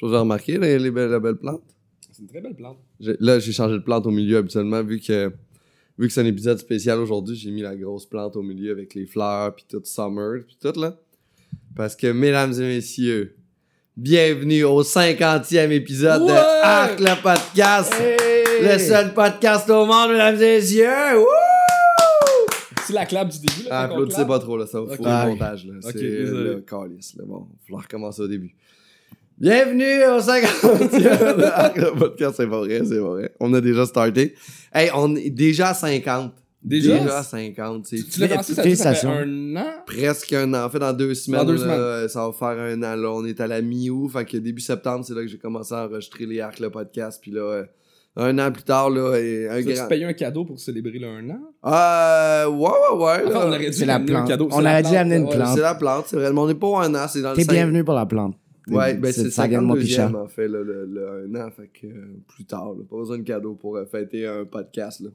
[0.00, 1.62] Chose à remarquer, les, les belles, la belle plante?
[2.10, 2.78] C'est une très belle plante.
[3.00, 5.30] Là, j'ai changé de plante au milieu habituellement, vu que
[5.98, 8.94] vu que c'est un épisode spécial aujourd'hui, j'ai mis la grosse plante au milieu avec
[8.94, 10.96] les fleurs, puis tout summer, puis tout là.
[11.76, 13.36] Parce que, mesdames et messieurs,
[13.96, 16.28] bienvenue au 50e épisode Ouais!
[16.28, 17.92] de Arc le podcast.
[18.62, 20.88] Le seul podcast au monde, mesdames et messieurs.
[22.86, 23.68] C'est la clap du début.
[23.68, 24.96] Là, Ah, on applaudissez pas trop, là, ça va Ok.
[24.96, 25.74] faut le montage, là.
[25.82, 27.24] C'est le calice, là.
[27.26, 28.54] Bon, il va recommencer au début.
[29.40, 33.32] Bienvenue au 50e de Arc le podcast, c'est pas vrai, c'est pas vrai.
[33.40, 34.34] On a déjà starté.
[34.74, 36.32] Hey, on est déjà à 50.
[36.62, 37.16] Déjà?
[37.18, 39.66] à 50, c'est Tu, l'as lancé, ça, ça fait un an?
[39.86, 40.66] presque un an.
[40.66, 42.94] En fait, dans deux semaines, deux là, ça va faire un an.
[42.96, 44.10] Là, on est à la mi-août.
[44.12, 47.18] Fait que début septembre, c'est là que j'ai commencé à enregistrer les Arc le podcast.
[47.22, 47.64] Puis là, euh,
[48.16, 49.84] un an plus tard, là, et un Tu grand.
[49.84, 51.40] as payé un cadeau pour célébrer le un an?
[51.64, 53.22] Euh, ouais, ouais, ouais.
[53.26, 53.44] Enfin, là.
[53.46, 54.28] on aurait dû C'est la amener un plante.
[54.28, 54.48] cadeau.
[54.52, 55.34] On C'est la aurait dû plante, amener une ouais.
[55.36, 55.54] plante.
[55.56, 56.30] C'est la plante, c'est vrai.
[56.30, 58.04] Mais on n'est pas au un an, c'est dans le T'es cinq- bienvenu pour la
[58.04, 58.34] plante.
[58.70, 60.10] Ouais, ben c'est ça vient de mon pichard.
[60.10, 62.96] 52e en fait, là, le, le un an, fait que euh, plus tard, là, pas
[62.96, 65.00] besoin de cadeau pour euh, fêter un podcast.
[65.00, 65.10] Là.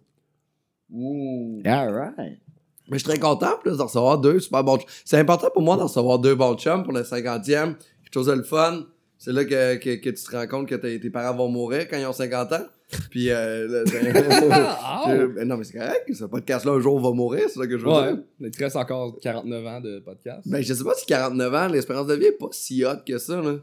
[0.91, 1.61] Ouh.
[1.65, 2.39] Alright.
[2.87, 4.77] Mais je suis très content plus, de recevoir deux super bons.
[5.03, 7.75] C'est important pour moi de recevoir deux bons chums pour le 50e.
[7.75, 8.85] Quelque chose de le fun.
[9.17, 11.97] C'est là que, que, que tu te rends compte que tes parents vont mourir quand
[11.97, 12.65] ils ont 50 ans.
[13.09, 13.83] Puis, euh, là,
[14.81, 16.13] Ah, ben non, mais c'est correct.
[16.13, 17.43] Ce podcast-là, un jour, va mourir.
[17.47, 18.13] C'est ça que je veux Ouais.
[18.13, 18.23] dire.
[18.41, 20.47] Il te reste encore 49 ans de podcast.
[20.47, 23.17] Ben, je sais pas si 49 ans, l'espérance de vie est pas si haute que
[23.17, 23.57] ça, là.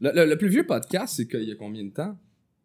[0.00, 2.16] Le, le- le plus vieux podcast, c'est qu'il y a combien de temps?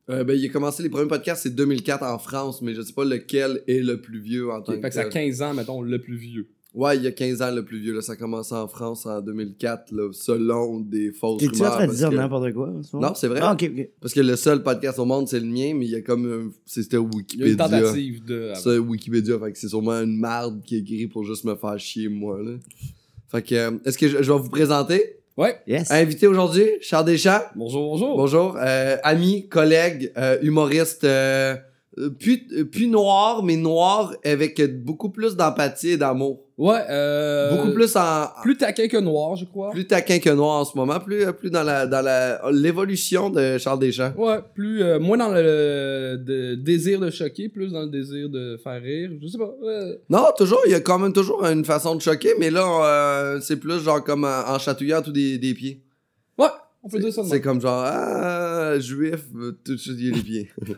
[0.09, 2.93] Euh, ben, il a commencé les premiers podcasts, c'est 2004 en France, mais je sais
[2.93, 5.11] pas lequel est le plus vieux en tant Fait que que ça a tel.
[5.11, 6.47] 15 ans, mettons, le plus vieux.
[6.75, 7.95] Ouais, il y a 15 ans le plus vieux.
[7.95, 11.73] Là, ça a commencé en France en 2004, là, selon des fausses T'es-tu en rumeurs.
[11.77, 12.71] train de dire que- n'importe quoi?
[12.83, 12.95] ce?
[12.95, 13.39] Non, c'est vrai.
[13.41, 13.89] Ah, ok, ok.
[13.99, 16.31] Parce que le seul podcast au monde, c'est le mien, mais il y a comme...
[16.31, 17.55] un- C'était Il y a une Wikipédia.
[17.55, 18.51] tentative de.
[18.55, 21.79] C'est Wikipédia, fait que c'est sûrement une marde qui est écrit pour juste me faire
[21.79, 22.51] chier, moi, là.
[23.29, 25.15] Fait que, euh, est-ce que je, je vais vous présenter?
[25.37, 25.57] Ouais.
[25.65, 25.89] Yes.
[25.89, 27.41] Invité aujourd'hui, Charles Deschamps.
[27.55, 28.15] Bonjour, bonjour.
[28.17, 31.55] Bonjour, euh, ami, collègue, euh, humoriste, euh,
[32.19, 36.41] plus, euh, plus noir, mais noir avec beaucoup plus d'empathie et d'amour.
[36.59, 37.55] Ouais, euh.
[37.55, 39.71] beaucoup plus en Plus taquin que noir, je crois.
[39.71, 43.29] plus taquin que noir en ce moment, plus euh, plus dans la dans la l'évolution
[43.29, 44.11] de Charles Deschamps.
[44.17, 44.83] Ouais, plus.
[44.83, 49.09] euh, moins dans le de- désir de choquer, plus dans le désir de faire rire.
[49.21, 49.49] Je sais pas.
[49.63, 50.01] ouais.
[50.09, 53.39] Non, toujours, il y a quand même toujours une façon de choquer, mais là euh,
[53.41, 55.81] c'est plus genre comme en, en chatouillant tous des, des pieds.
[56.37, 56.47] Ouais,
[56.83, 60.11] on peut dire ça C'est comme genre ah juif euh, tout de suite il y
[60.11, 60.49] a les pieds.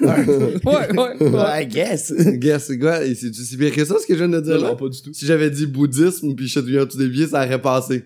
[0.00, 1.62] Ouais, ouais, ouais.
[1.62, 2.12] I guess.
[2.60, 3.00] C'est quoi?
[3.14, 4.68] C'est si pire que ça ce que je viens de dire Non, là?
[4.70, 5.12] non, pas du tout.
[5.12, 8.04] Si j'avais dit bouddhisme puis chatouillant tous des pieds, ça aurait passé.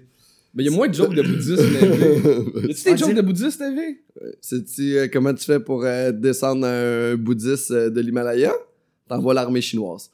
[0.54, 1.88] Mais il y a moins de jokes de bouddhistes, mais.
[1.88, 3.80] Y a-tu des Ah, jokes c'est- de bouddhistes, TV?
[4.40, 8.52] C'est-tu euh, comment tu fais pour euh, descendre un bouddhiste euh, de l'Himalaya?
[9.08, 10.10] T'envoies l'armée chinoise.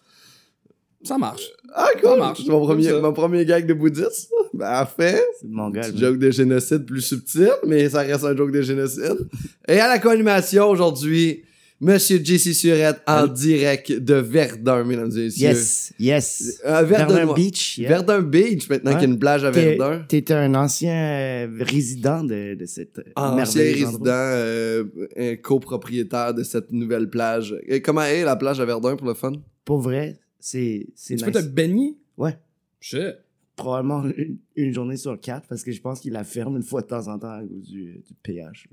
[1.03, 1.43] Ça marche.
[1.75, 2.19] Ah, Ça cool!
[2.19, 2.41] marche.
[2.45, 3.01] C'est mon premier, ça.
[3.01, 4.31] mon premier gag de bouddhiste.
[4.55, 5.83] Ben, en fait, C'est mon gars.
[5.95, 9.29] joke de génocide plus subtil, mais ça reste un joke de génocide.
[9.69, 11.45] Et à la co-animation aujourd'hui,
[11.81, 15.49] Monsieur JC Surette en direct de Verdun, mesdames et messieurs.
[15.51, 16.61] Yes, yes.
[16.67, 17.79] Euh, Verdun, Verdun Beach.
[17.79, 17.89] yeah.
[17.91, 18.97] Verdun Beach, maintenant Ouais.
[18.99, 20.05] qu'il y a une plage à Verdun.
[20.09, 24.85] T'es un ancien résident de, de cette euh, Ancien résident, euh,
[25.17, 27.55] un copropriétaire de cette nouvelle plage.
[27.69, 29.35] Et comment est la plage à Verdun pour le fun?
[29.65, 31.33] Pour vrai, c'est c'est Tu nice.
[31.33, 31.97] peux te baigner?
[32.17, 32.37] Ouais.
[32.81, 33.17] Shit.
[33.57, 36.83] Probablement une, une journée sur quatre parce que je pense qu'il la ferme une fois
[36.83, 38.69] de temps en temps à cause du, du pH.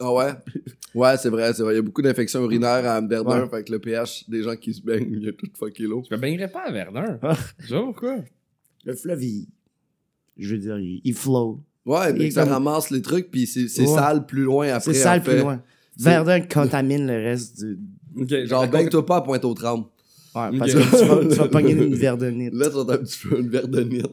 [0.00, 0.30] Ah ouais?
[0.94, 1.74] Ouais, c'est vrai, c'est vrai.
[1.74, 3.48] Il y a beaucoup d'infections urinaires à Verdun, Ouais.
[3.50, 6.02] fait que le pH des gens qui se baignent, il y a tout fucké l'eau.
[6.06, 7.18] Tu me baignerais pas à Verdun.
[7.22, 7.36] Ah.
[7.66, 8.16] Genre, pourquoi?
[8.84, 9.48] Le fleuve, il,
[10.38, 11.60] je veux dire, il, il flow.
[11.84, 13.94] Ouais, est ça comme- ramasse les trucs, puis c'est c'est Ouais.
[13.94, 14.92] sale plus loin après.
[14.94, 15.30] C'est sale en fait.
[15.34, 15.62] plus loin.
[15.98, 17.78] Verdun contamine le reste du.
[18.16, 19.86] Ok, Genre, baigne-toi pas à Pointe-aux-Trembles.
[20.50, 22.54] Ouais, parce que tu vas, tu vas pogner une verdonite.
[22.54, 24.06] Là, tu vas un petit peu une verdonite.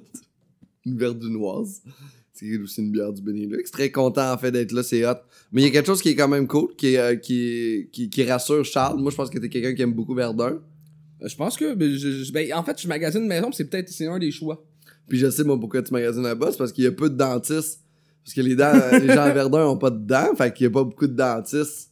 [0.85, 1.81] Une verdunoise.
[2.33, 3.63] C'est aussi une bière du Benelux.
[3.71, 5.13] Très content, en fait, d'être là, c'est hot.
[5.53, 8.09] Mais il y a quelque chose qui est quand même cool, qui, euh, qui, qui,
[8.09, 8.99] qui rassure Charles.
[8.99, 10.59] Moi, je pense que t'es quelqu'un qui aime beaucoup Verdun.
[11.21, 11.73] Euh, Je pense que.
[11.73, 14.19] ben, je- je- ben, en fait, je magasine une maison, puis c'est peut-être c'est un
[14.19, 14.63] des choix.
[15.07, 16.49] Puis je sais, moi, pourquoi tu magasines là-bas.
[16.51, 17.79] C'est parce qu'il y a peu de dentistes.
[18.23, 20.67] Parce que les, dents, les gens à Verdun ont pas de dents, fait qu'il y
[20.67, 21.91] a pas beaucoup de dentistes.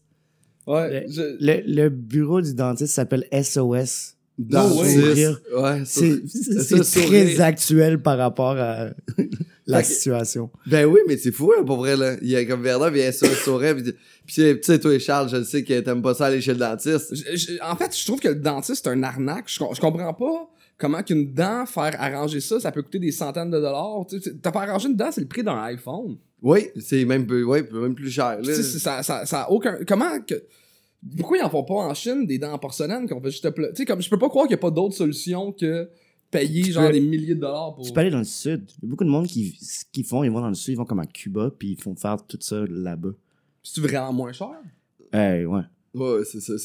[0.67, 1.05] Ouais.
[1.05, 4.12] Le- je- Le, le bureau du dentiste s'appelle SOS.
[4.37, 4.99] Dentistes.
[4.99, 5.41] sourire.
[5.57, 8.89] Ouais, C'est très actuel par rapport à
[9.67, 10.49] la Fait que- situation.
[10.65, 12.15] Ben oui, mais c'est fou, là, pour vrai, là.
[12.21, 13.93] Il y a comme Verdun, puis il y a ça, sourire, puis,
[14.27, 16.59] tu sais, toi et Charles, je le sais que t'aimes pas ça aller chez le
[16.59, 17.13] dentiste.
[17.15, 19.45] je- je- en fait, je trouve que le dentiste, c'est un arnaque.
[19.47, 23.11] Je, com- je comprends pas comment qu'une dent, faire arranger ça, ça peut coûter des
[23.11, 24.05] centaines de dollars.
[24.41, 26.17] T'as pas arrangé une dent, c'est le prix d'un iPhone.
[26.41, 28.53] Oui, c'est même, ouais, même plus cher, là.
[28.53, 29.77] ça, ça, ça a aucun.
[29.87, 30.35] Comment que.
[31.17, 33.63] Pourquoi ils en font pas en Chine des dents en porcelaine qu'on fait juste Tu
[33.75, 35.89] sais, comme je peux pas croire qu'il y a pas d'autre solution que
[36.31, 37.85] payer Tu genre peux- des milliers de dollars pour.
[37.85, 38.63] Tu peux aller dans le sud.
[38.81, 40.73] Il y a beaucoup de monde qui, ce qu'ils font, ils vont dans le sud,
[40.73, 43.11] ils vont comme à Cuba, puis ils font faire tout ça là-bas.
[43.63, 44.49] C'est vraiment moins cher?
[45.13, 45.61] Euh, ouais.
[45.93, 46.57] Ouais, c'est c'est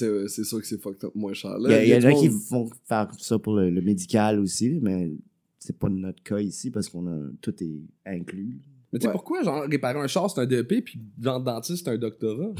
[0.44, 1.56] sûr que c'est fucked up moins cher.
[1.60, 4.38] Il y, a- y a du qui monde- vont faire ça pour le, le médical
[4.40, 5.12] aussi, mais
[5.58, 8.58] c'est pas notre cas ici parce qu'on a tout est inclus.
[8.92, 9.12] Mais tu sais, Ouais.
[9.12, 12.52] pourquoi, genre, réparer un char, c'est un DEP, puis genre, dentiste, c'est un doctorat?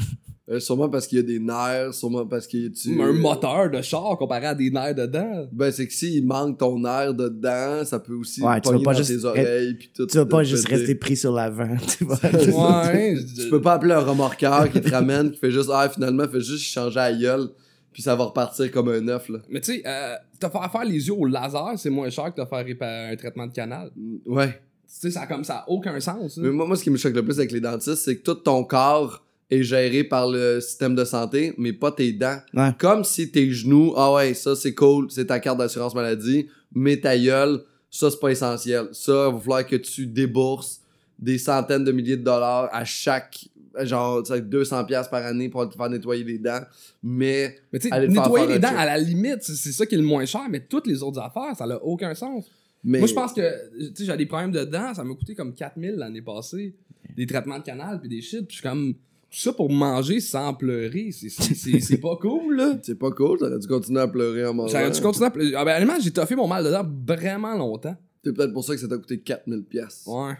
[0.51, 3.13] Euh, sûrement parce qu'il y a des nerfs, sûrement parce qu'il y a tu- Un
[3.13, 5.47] moteur de char comparé à des nerfs dedans.
[5.51, 8.93] Ben, c'est que s'il manque ton air dedans, ça peut aussi Ouais, tu vas pas
[8.93, 10.07] dans juste tes oreilles puis tout.
[10.07, 12.17] Tu vas pas te juste rester pris sur l'avant, tu vois.
[12.23, 13.15] Ouais.
[13.35, 16.41] Tu peux pas appeler un remorqueur qui te ramène, qui fait juste, ah, finalement, fait
[16.41, 17.49] juste changer à gueule,
[17.93, 19.39] puis ça va repartir comme un œuf, là.
[19.49, 22.41] Mais tu sais, euh, te faire faire les yeux au laser, c'est moins cher que
[22.41, 23.91] te faire réparer un traitement de canal.
[24.25, 24.59] Ouais.
[24.91, 26.37] Tu sais, ça comme ça a aucun sens.
[26.37, 26.41] hein.
[26.43, 28.33] Mais moi, moi, ce qui me choque le plus avec les dentistes, c'est que tout
[28.33, 32.39] ton corps est géré par le système de santé, mais pas tes dents.
[32.53, 32.69] Ouais.
[32.77, 36.97] Comme si tes genoux, ah ouais, ça c'est cool, c'est ta carte d'assurance maladie, mais
[36.97, 38.87] ta gueule, ça c'est pas essentiel.
[38.91, 40.81] Ça, il va falloir que tu débourses
[41.17, 43.45] des centaines de milliers de dollars à chaque,
[43.81, 46.61] genre, tu sais, 200$ piastres par année pour te faire nettoyer les dents,
[47.03, 50.03] mais tu nettoyer faire les dents, à la limite, c'est c'est ça qui est le
[50.03, 52.45] moins cher, mais toutes les autres affaires, ça n'a aucun sens.
[52.83, 53.41] Mais Moi, je pense que,
[53.89, 56.75] tu sais, j'ai des problèmes de dents, ça m'a coûté comme 4000 l'année passée.
[57.17, 60.19] Des traitements de canal, puis des shit, puis je suis comme, tout ça pour manger
[60.19, 62.77] sans pleurer, c'est- c'est c'est- c'est pas cool, là.
[62.81, 64.77] c'est pas cool, t'aurais dû continuer à pleurer en mangeant.
[64.79, 65.51] J'aurais dû continuer à pleurer.
[65.55, 67.95] Ah ben, honnêtement, j'ai toffé mon mal de dents vraiment longtemps.
[68.23, 69.63] C'est peut-être pour ça que ça t'a coûté 4000$.
[69.63, 70.07] piastres.
[70.09, 70.33] Ouais.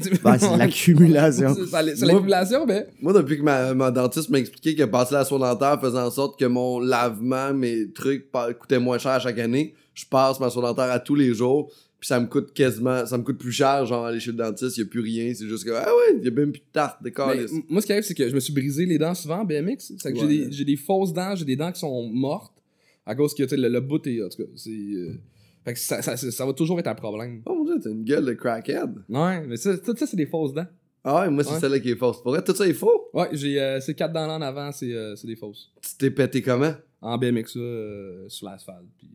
[0.00, 1.54] Sais- Ben, c'est l'accumulation.
[1.54, 2.86] C'est l'accumulation, mais.
[3.02, 6.10] Moi, depuis que ma, ma dentiste m'a expliqué que passer la soie dentaire faisait en
[6.10, 10.48] sorte que mon lavement, mes trucs coûtaient moins cher à chaque année, je passe ma
[10.50, 13.52] soie dentaire à tous les jours, puis ça me coûte quasiment, ça me coûte plus
[13.52, 15.86] cher, genre aller chez le dentiste, il y a plus rien, c'est juste que, ah
[15.86, 18.28] ouais, il y a même plus de tarte, m- moi, ce qui arrive, c'est que
[18.28, 19.92] je me suis brisé les dents souvent en BMX.
[19.98, 22.62] C'est que j'ai des- j'ai des, fausses dents, j'ai des dents qui sont mortes
[23.06, 24.22] à cause que tu sais, le, le bout est.
[24.22, 24.70] En tout cas, c'est.
[24.70, 25.14] euh,
[25.64, 27.42] fait que ça, ça, ça- ça va toujours être un problème.
[27.46, 28.90] Oh mon dieu, t'as une gueule de crackhead.
[29.08, 30.66] Ouais, mais ça, tout ça, c'est des fausses dents.
[31.02, 31.60] Ah ouais, moi, c'est Ouais.
[31.60, 32.20] celle-là qui est fausse.
[32.20, 33.08] Pour vrai, tout ça est faux?
[33.14, 35.72] Ouais, j'ai euh, ces quatre dents là en avant, c'est euh, c'est des fausses.
[35.80, 36.74] Tu t'es pété comment?
[37.00, 38.86] En BMX, euh, sur l'asphalte.
[38.98, 39.08] Puis,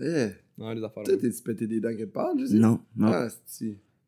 [0.00, 0.28] Eh,
[0.58, 1.02] ouais, des affaires.
[1.04, 2.54] toi, t'es-tu pété des dents quelque part, je sais?
[2.56, 3.08] Non, non.
[3.08, 3.28] Ah,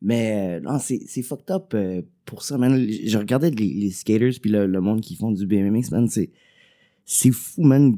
[0.01, 2.77] Mais euh, non, c'est c'est fucked up euh, pour ça, man.
[2.89, 6.07] Je regardais les, les skaters puis le, le monde qui font du BMX, man.
[6.07, 6.29] C'est
[7.05, 7.97] c'est fou, man.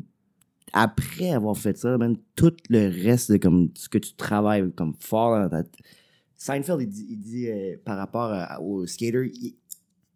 [0.74, 4.94] Après avoir fait ça, man, tout le reste de comme ce que tu travailles comme
[5.00, 5.68] fort dans ta...
[6.38, 9.54] Seinfeld, il dit, il dit euh, par rapport à- aux skaters, il,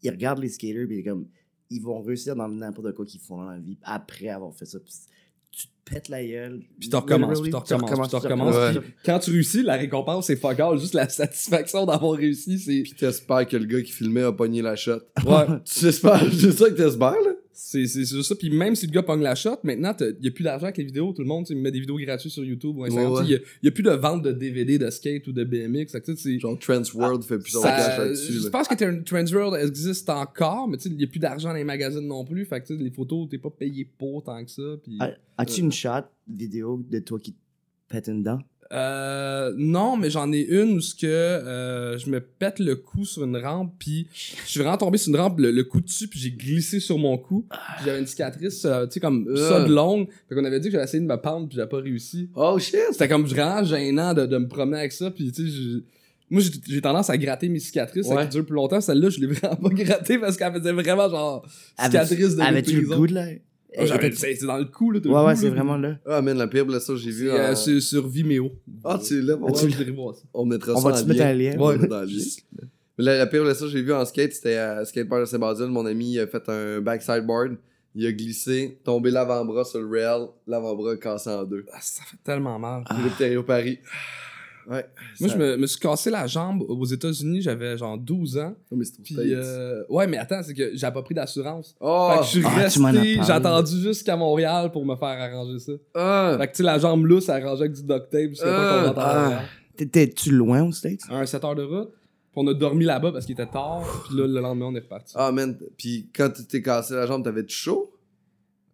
[0.01, 1.27] il regarde les skaters puis il est comme
[1.69, 4.79] ils vont réussir dans n'importe quoi qu'ils font dans la vie après avoir fait ça.
[5.85, 6.61] Pètes la gueule.
[6.79, 8.55] Puis tu recommences, puis tu recommences, puis tu recommences.
[8.55, 8.81] Ouais.
[8.81, 10.79] Puis Quand tu réussis, la récompense, c'est fuck all.
[10.79, 12.81] Juste la satisfaction d'avoir réussi, c'est.
[12.81, 14.99] Pis t'espères que le gars qui filmait a pogné la shot.
[15.25, 15.45] Ouais.
[15.65, 17.31] tu espères, c'est ça que t'espères, là?
[17.57, 18.35] C'est juste ça.
[18.35, 20.77] Puis même si le gars pogne la shot, maintenant, il n'y a plus d'argent avec
[20.77, 21.13] les vidéos.
[21.13, 23.13] Tout le monde met des vidéos gratuites sur YouTube ou Instagram.
[23.13, 23.25] Ouais, ouais.
[23.25, 25.93] Il n'y a, plus de vente de DVD de skate ou de BMX.
[25.99, 28.49] Que, Genre, Trans World fait plus cash là-dessus, je là.
[28.49, 31.55] pense que Trans World existe encore, mais tu sais, il n'y a plus d'argent dans
[31.55, 32.45] les magazines non plus.
[32.45, 34.75] Fait que tu sais, les photos, t'es pas payé pour tant que ça.
[34.83, 37.37] Puis, Ah, As-tu une shot vidéo de toi qui te
[37.87, 38.39] pète une dent?
[38.73, 43.05] Euh, non, mais j'en ai une où ce que euh, je me pète le cou
[43.05, 46.07] sur une rampe, puis je suis vraiment tombé sur une rampe, le, le cou dessus,
[46.07, 47.45] puis j'ai glissé sur mon cou.
[47.85, 50.07] J'avais une cicatrice, euh, tu sais, comme ça de longue.
[50.27, 52.29] Fait qu'on avait dit que j'avais essayé de me pendre, puis j'avais pas réussi.
[52.35, 52.79] Oh shit!
[52.91, 55.79] C'était comme vraiment gênant de, de me promener avec ça, puis tu sais, je-
[56.31, 58.81] moi j'ai tendance à gratter mes cicatrices, ça qui dure plus longtemps.
[58.81, 61.47] Celle-là, je l'ai vraiment pas grattée parce qu'elle faisait vraiment genre
[62.07, 63.27] cicatrice de Avais-tu le goût de là?
[63.83, 64.99] J'avais- C'est c'est dans le cou, là.
[64.99, 65.97] Ouais, le ouais, c'est vraiment là.
[66.05, 67.29] Ah, man, la pire blessure que j'ai vue.
[67.29, 68.51] C'est euh, en- sur, sur Vimeo.
[68.83, 69.51] Ah, tu l'as, Ouais,
[70.33, 71.27] on, mettra On ça va en te mettre lien.
[71.29, 71.57] un lien?
[71.57, 72.23] Ouais, dans le lien.
[72.97, 75.67] Mais la, la pire blessure que j'ai vue en skate, c'était à Skatepark de Saint-Basile.
[75.67, 77.57] Mon ami il a fait un backside board.
[77.97, 81.65] Il a glissé, tombé l'avant-bras sur le rail, l'avant-bras cassé en deux.
[81.71, 82.83] Ah, ça fait tellement mal.
[83.19, 83.79] Il est au Paris.
[84.69, 84.85] Ouais.
[85.19, 88.55] Moi, ça- je me, me suis cassé la jambe aux États-Unis, j'avais genre 12 ans.
[88.71, 91.75] Oh, mais Puis, euh, ouais, mais attends, c'est que j'avais pas pris d'assurance.
[91.79, 92.09] Oh!
[92.13, 94.95] fait que je suis ah, tu m'en as resté, j'ai attendu jusqu'à Montréal pour me
[94.95, 95.73] faire arranger ça.
[95.93, 96.35] Ah!
[96.39, 98.87] Fait que, tu sais, la jambe lousse, arrangée avec du duct tape, Ah, temps qu'on
[98.87, 99.41] rentre à ah.
[99.77, 101.01] T'étais-tu loin aux States?
[101.09, 101.89] Un 7 heures de route.
[101.91, 103.83] Puis on a dormi là-bas parce qu'il était tard.
[104.07, 105.13] Puis là, le lendemain, on est reparti.
[105.17, 105.57] Ah, man.
[105.77, 107.91] Puis quand tu t'es cassé la jambe, t'avais-tu chaud?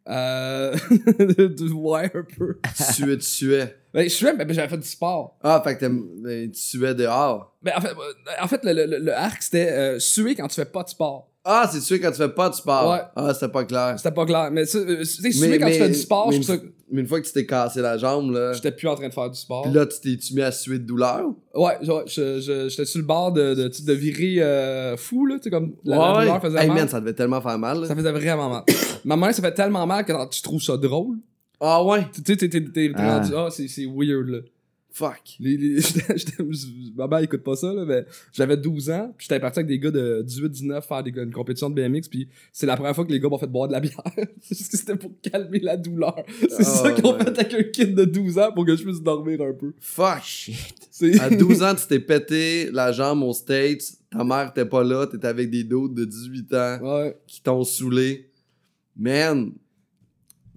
[0.10, 0.76] Euh.
[1.74, 2.60] ouais, un peu.
[2.76, 3.78] Tu suais, tu suais.
[3.94, 5.38] Ben, je suis mais j'avais fait du sport.
[5.44, 7.56] Ah, fait que ben, tu suais dehors.
[7.62, 10.56] Ben, en fait, euh, en fait le, le- le arc, c'était euh, suer quand tu
[10.56, 11.30] fais pas de sport.
[11.44, 12.92] Ah, c'est suer quand tu fais pas de sport.
[12.92, 13.02] Ouais.
[13.16, 13.96] Ah, c'était pas clair.
[13.98, 14.50] C'était pas clair.
[14.52, 14.72] Mais, tu
[15.06, 16.62] sais, suer quand mais- tu fais du sport, mais je trouve ça.
[16.92, 18.54] Mais une fois que tu t'es cassé la jambe, là.
[18.54, 19.64] J'étais plus en train de faire du sport.
[19.64, 21.26] Puis là, tu t'es-tu mis à suer de douleur?
[21.56, 25.74] Ouais, j'étais sur le bord de, de, de virer euh, fou, là, tu sais, comme
[25.84, 26.20] la, la ouais.
[26.26, 26.78] douleur faisait Hey, mal.
[26.78, 27.80] man, ça devait tellement faire mal.
[27.82, 27.88] là.
[27.88, 28.64] Ça faisait vraiment mal.
[29.06, 31.18] Ma main, ça fait tellement mal que tu trouves ça drôle.
[31.60, 32.06] Ah ouais?
[32.14, 33.20] Tu sais, t'es, t'es, t'es, t'es Ah.
[33.20, 34.40] rendu, ah, c'est weird, là.
[34.94, 35.38] Fuck.
[35.40, 35.80] Les, les,
[36.96, 39.80] ma mère écoute pas ça, là, mais j'avais 12 ans, puis j'étais parti avec des
[39.80, 43.12] gars de 18-19 faire des, une compétition de BMX, puis c'est la première fois que
[43.12, 44.02] les gars m'ont fait boire de la bière.
[44.42, 46.16] c'était pour calmer la douleur.
[46.42, 46.96] C'est Oh, ça ouais.
[47.24, 49.74] fait avec un kid de 12 ans pour que je puisse dormir un peu.
[49.80, 50.24] Fuck.
[50.24, 50.90] Shit.
[51.20, 53.94] À 12 ans, tu t'es pété la jambe aux States.
[54.12, 55.08] Ta mère était pas là.
[55.08, 57.18] T'étais avec des doutes de 18 ans Ouais.
[57.26, 58.30] qui t'ont saoulé.
[58.98, 59.54] Man,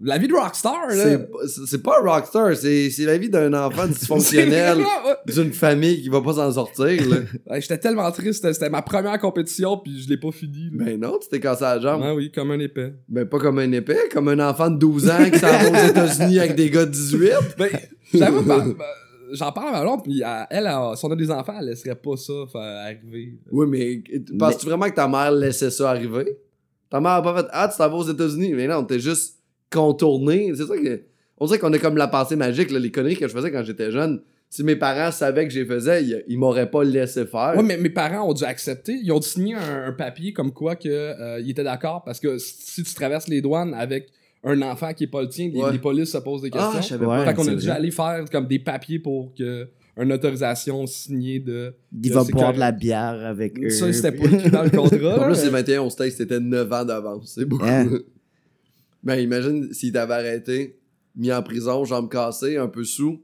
[0.02, 1.18] La vie de rockstar, là.
[1.66, 2.56] c'est pas- rockstar.
[2.56, 4.78] C'est la vie d'un enfant dysfonctionnel
[5.26, 7.08] d'une famille qui va pas s'en sortir.
[7.08, 7.16] Là.
[7.50, 10.70] Ouais, J'étais tellement triste, c'était- ma première compétition, puis je l'ai pas fini.
[10.72, 10.84] là.
[10.84, 12.02] Ben non, tu t'es cassé la jambe.
[12.02, 12.94] Ouais, oui, comme un épais.
[13.08, 15.88] Ben pas comme un épée, comme un enfant de 12 ans qui s'en va aux
[15.90, 17.30] États-Unis avec des gars de 18.
[17.56, 17.68] Ben,
[18.12, 18.84] j'avoue, ben, ben,
[19.32, 21.94] j'en parle à blonde, puis elle, elle, elle, si on a des enfants, elle laisserait
[21.94, 22.32] pas ça
[22.84, 23.38] arriver.
[23.52, 24.02] Oui, mais
[24.38, 26.36] penses-tu vraiment que ta mère laissait ça arriver?
[26.90, 28.52] Ta mère a pas fait Ah, tu t'en vas aux États-Unis.
[28.54, 29.33] Mais non, t'es juste
[29.74, 30.52] contourné.
[30.54, 31.02] C'est ça que.
[31.38, 33.64] On dirait qu'on a comme la pensée magique, là, les conneries que je faisais quand
[33.64, 34.20] j'étais jeune.
[34.50, 37.54] Si mes parents savaient que je les faisais, ils, ils m'auraient pas laissé faire.
[37.56, 38.92] Ouais, mais mes parents ont dû accepter.
[39.02, 42.38] Ils ont dû signer un, un papier comme quoi que euh, étaient d'accord parce que
[42.38, 44.10] si tu traverses les douanes avec
[44.44, 45.72] un enfant qui est pas le tien, les, Ouais.
[45.72, 46.82] les polices se posent des ah, questions.
[46.82, 47.16] je savais Ouais.
[47.16, 47.26] pas.
[47.26, 49.66] fait qu'on a dû aller faire comme des papiers pour que
[50.00, 51.74] une autorisation signée de.
[52.02, 53.70] Il va boire de la bière avec eux.
[53.70, 55.16] Ça, c'était pas écrit dans le contrat.
[55.16, 57.32] Là, plus, c'est mais- 21 au States, c'était 9 ans d'avance.
[57.34, 57.64] C'est beaucoup.
[57.64, 57.88] Hein?
[59.04, 60.78] ben, imagine s'ils t'avaient arrêté,
[61.14, 63.22] mis en prison, jambes cassées, un peu sous.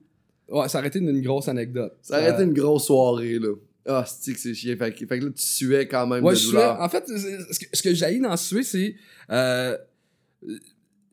[0.49, 1.97] Ouais, ça aurait été une, grosse anecdote.
[2.03, 3.55] Ça aurait été une grosse soirée, là.
[3.87, 4.77] Ah, c'est que c'est chiant.
[4.77, 6.81] Fait, que- fait que là, tu suais quand même Ouais, de je douleur.
[6.81, 8.95] En fait, ce que, ce que j'ai dans suer, c'est.
[9.31, 9.77] Euh,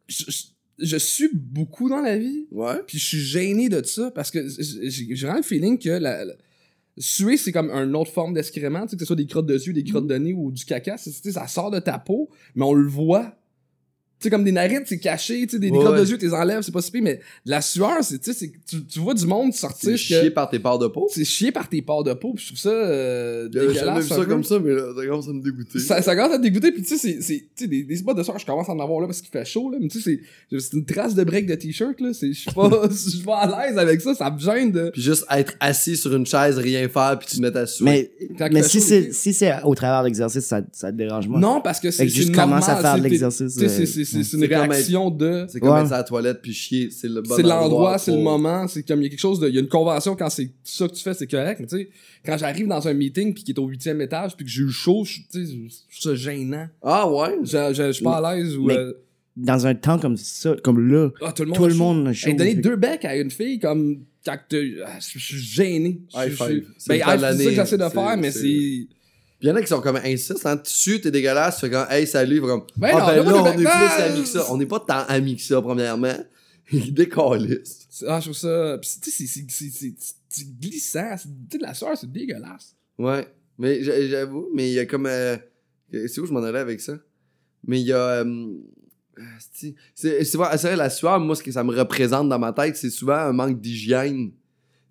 [0.07, 0.43] je, je,
[0.79, 2.81] je suis beaucoup dans la vie, Ouais.
[2.85, 6.33] puis je suis gêné de ça parce que j'ai vraiment le feeling que la, la-
[6.97, 9.57] suer, c'est comme une autre forme d'excrément, tu sais, que ce soit des crottes de
[9.57, 11.99] yeux, des crottes de nez ou du caca, c'est- tu sais, ça sort de ta
[11.99, 13.36] peau, mais on le voit.
[14.19, 16.03] Tu sais, comme des narines, c'est caché, tu sais, des, des Ouais, crottes ouais.
[16.05, 18.33] de yeux, tu les enlèves, c'est pas si pire, mais de la sueur, c'est, tu
[18.33, 21.07] sais, c'est- tu, tu vois du monde sortir, C'est chié par tes parts de peau.
[21.11, 24.07] c'est chier par tes pores de peau, puis je trouve ça euh, J'avais jamais vu
[24.07, 24.25] ça peu.
[24.25, 25.77] comme ça, mais là, ça commence à me dégoûter.
[25.79, 27.95] Ça, ça commence à te dégoûter, puis tu sais, c'est, c'est, tu sais, des, des
[27.95, 29.87] spots de soir, je commence à en avoir là parce qu'il fait chaud, là, mais
[29.87, 30.19] tu sais,
[30.49, 33.19] c'est, c'est une trace de break de t-shirt, là, c'est, je suis pas, je suis
[33.23, 34.89] pas à l'aise avec ça, ça me gêne de...
[34.91, 37.85] Puis juste être assis sur une chaise, rien faire, puis tu te mets à suer.
[37.85, 41.27] Mais, Quand mais si c'est si c'est au travers de l'exercice, ça, ça te dérange
[41.27, 41.39] moins.
[41.39, 43.55] Non, parce que c'est, juste normal, commence à faire l'exercice,
[44.07, 45.45] c'est, une réaction de...
[45.49, 45.81] C'est comme Ouais.
[45.83, 48.67] être à la toilette puis chier, c'est le bon C'est l'endroit, endroit c'est le moment,
[48.67, 49.47] c'est comme il y a quelque chose de.
[49.49, 51.77] Il y a une convention quand c'est ça que tu fais, c'est correct, mais tu
[51.77, 51.89] sais,
[52.25, 54.69] quand j'arrive dans un meeting puis qui est au huitième étage puis que j'ai eu
[54.69, 56.67] chaud, je tu sais, je je trouve ça gênant.
[56.81, 57.37] Ah ouais?
[57.43, 58.65] Je, je, je suis pas à l'aise ou.
[58.65, 58.93] Mais- euh,
[59.35, 61.57] Dans un temps comme ça, comme là, ah, tout le monde.
[61.57, 62.29] tout a le monde a chaud.
[62.29, 63.99] Hey, donner deux becs à une fille comme.
[64.25, 66.01] quand t'as- ah, Je suis gêné.
[66.15, 66.65] High five.
[66.87, 68.87] Ben, c'est ça que j'essaie de faire, mais c'est-
[69.39, 71.69] Puis y en a qui sont comme insistent, hein, tu sues, t'es dégueulasse, tu fais
[71.71, 74.45] comme hey salut, comme Ben ah non, ben là, on est plus amis que ça.
[74.51, 76.15] On n'est pas tant amis que ça, premièrement.
[76.71, 77.85] Ils décalissent.
[77.89, 78.77] c'est- Ah, je trouve ça.
[78.81, 81.15] Pis, tu sais, c'est- glissant.
[81.21, 82.75] Tu sais, de la sueur, c'est dégueulasse.
[82.97, 83.27] Ouais.
[83.59, 85.05] Mais j'a- j'avoue, mais il y a comme.
[85.05, 85.37] euh,
[86.07, 86.93] C'est où je m'en allais avec ça?
[87.65, 87.97] Mais il y a.
[88.23, 88.47] euh,
[89.95, 93.15] c'est vrai, la sueur, moi, ce que ça me représente dans ma tête, c'est souvent
[93.17, 94.29] un manque d'hygiène.
[94.31, 94.35] Tu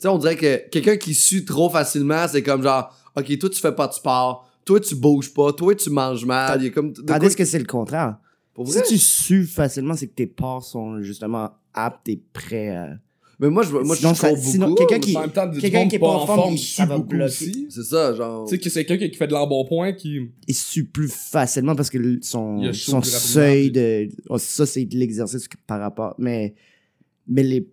[0.01, 3.61] sais, on dirait que quelqu'un qui sue trop facilement, c'est comme genre, OK, toi, tu
[3.61, 6.61] fais pas de sport, toi, tu bouges pas, toi, tu manges mal.
[6.61, 6.93] Il y a comme.
[6.93, 8.19] Tandis que c'est le contraire.
[8.55, 8.83] Pour Si vrai?
[8.89, 12.89] tu sues facilement, c'est que tes pores sont justement aptes et prêts à.
[13.39, 14.87] Mais moi, je, moi, je Sinon, cours ça- sinon, beaucoup.
[14.87, 16.87] quelqu'un qui- en même temps, du quelqu'un qui est pas en forme, il- sue ça
[16.87, 17.25] va beaucoup bloquer.
[17.27, 17.67] aussi.
[17.69, 18.47] C'est ça, genre.
[18.49, 20.31] Tu sais, que c'est quelqu'un qui fait de l'embonpoint qui.
[20.49, 24.09] Il sue plus facilement parce que son, son seuil de.
[24.31, 26.15] oh, ça, c'est de l'exercice par rapport.
[26.17, 26.55] Mais,
[27.29, 27.69] mais les,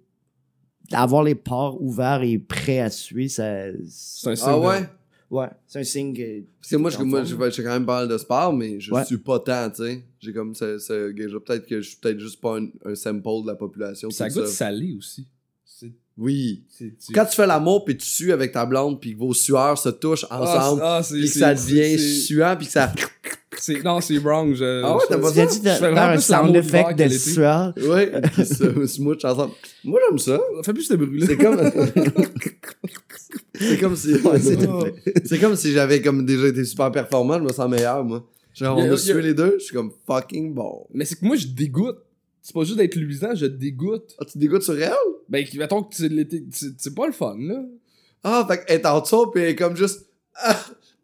[0.92, 3.68] avoir les pores ouverts et prêts à suer, ça.
[3.88, 4.46] C'est un signe.
[4.50, 4.90] Ah de- ouais?
[5.34, 6.42] Ouais, c'est un signe que.
[6.62, 8.92] Parce que moi, je, moi, je, je quand même pas mal de sport, mais je
[8.94, 9.04] Ouais.
[9.04, 10.04] suis pas tant, tu sais.
[10.20, 13.42] J'ai comme ça, ça gage peut-être que je suis peut-être juste pas un, un sample
[13.44, 14.12] de la population.
[14.12, 15.26] Ça goûte salé aussi.
[15.66, 15.92] C'est.
[16.16, 16.64] Oui.
[16.70, 19.78] c'est- Quand tu fais l'amour puis tu sues avec ta blonde puis que vos sueurs
[19.80, 22.72] se touchent Ah, ensemble ah, c'est- puis que c'est- ça devient c'est- suant puis que
[22.72, 22.94] ça
[23.60, 24.54] c'est- Non, c'est wrong.
[24.56, 27.74] Je, Ah ouais, t'as pas Tu viens-tu de faire un sound effect de sueur?
[27.78, 28.44] ouais ça
[28.88, 31.28] se mouche ensemble moi j'aime ça Ça fait plus ce bruit-là.
[31.28, 31.60] c'est comme
[33.56, 34.40] c'est comme si Ouais,
[35.26, 38.78] c'est comme si j'avais comme déjà été super performant je me sens meilleur moi genre
[38.78, 41.26] on a y a- sué les deux je suis comme fucking bon Mais c'est que
[41.26, 41.98] moi, je dégoûte.
[42.46, 44.16] C'est pas juste d'être luisant, je dégoûte.
[44.20, 44.92] ah tu dégoûtes sur elle?
[45.30, 46.44] Ben, mettons que c'est l'été.
[46.52, 47.64] c'est- pas le fun, là.
[48.24, 50.06] ah fait qu'elle est en dessous puis elle est comme juste
[50.36, 50.60] ah,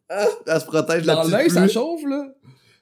[0.22, 1.72] ah, elle se protège la Dans petite l'œil, ça pluie.
[1.74, 2.34] chauffe, là.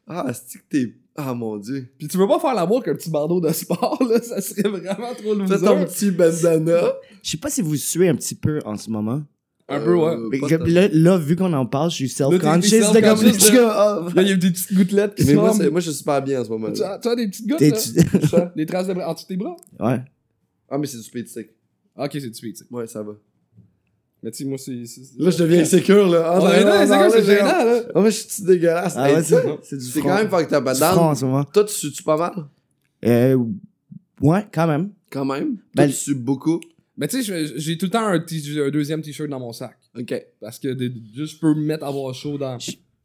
[0.08, 3.10] ah c'est que t'es ah mon dieu Pis tu veux pas faire l'amour qu'un petit
[3.10, 4.22] bandeau de sport, là.
[4.22, 5.66] Ça serait vraiment trop fais loser.
[5.66, 6.94] ton petit bandana
[7.24, 9.24] Je sais pas si vous suez un petit peu en ce moment.
[9.70, 10.12] Un peu, ouais.
[10.14, 10.66] Euh, Mais pas que- tant.
[10.66, 12.70] là, là, vu qu'on en parle, je suis self-conscious.
[12.70, 14.74] t'es de comme- self-conscious je suis de- comme, ah, Là, il y a des petites
[14.74, 15.62] gouttelettes qui mais se moi, forment.
[15.62, 17.48] c'est- moi je suis super bien en ce moment Tu as, tu as des petites
[17.50, 17.78] gouttes, t'es- là?
[18.22, 19.58] tu- Ça, Des traces de bras en dessous de tes bras?
[19.80, 20.02] Ouais.
[20.70, 21.48] ah mais c'est du speed stick
[21.98, 22.66] Ok, c'est du speed, sais.
[22.72, 23.14] ouais ça va
[24.24, 24.72] Mais tu sais, moi, c'est.
[25.20, 26.24] Là, je deviens insécure, là.
[26.26, 27.82] Ah, Ouais, non, non, non, c'est gênant, là.
[27.94, 28.94] Ah, mais je suis dégueulasse.
[28.98, 30.68] Ah ouais, c'est du C'est quand même fucked up.
[30.76, 31.44] Front en ce moment.
[31.44, 32.34] toi, tu sues-tu pas mal?
[33.06, 33.38] Euh,
[34.22, 34.90] ouais, quand même.
[35.12, 35.58] Quand même?
[35.76, 36.60] Ben, Toi, tu sues beaucoup?
[36.98, 39.78] Mais tu sais, j'ai tout le temps un, un deuxième t-shirt dans mon sac.
[39.98, 40.20] Ok.
[40.42, 40.76] Parce que
[41.16, 42.58] juste, je peux me mettre à avoir chaud dans.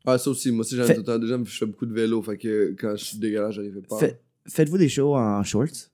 [0.06, 0.50] Ah, ça aussi.
[0.50, 1.18] Moi aussi, j'en ai tout le temps.
[1.18, 2.22] Déjà, je fais beaucoup de vélo.
[2.22, 3.98] Fait que quand je suis dégueulasse, j'arrive pas.
[3.98, 5.90] Fait- Faites-vous des shows en shorts?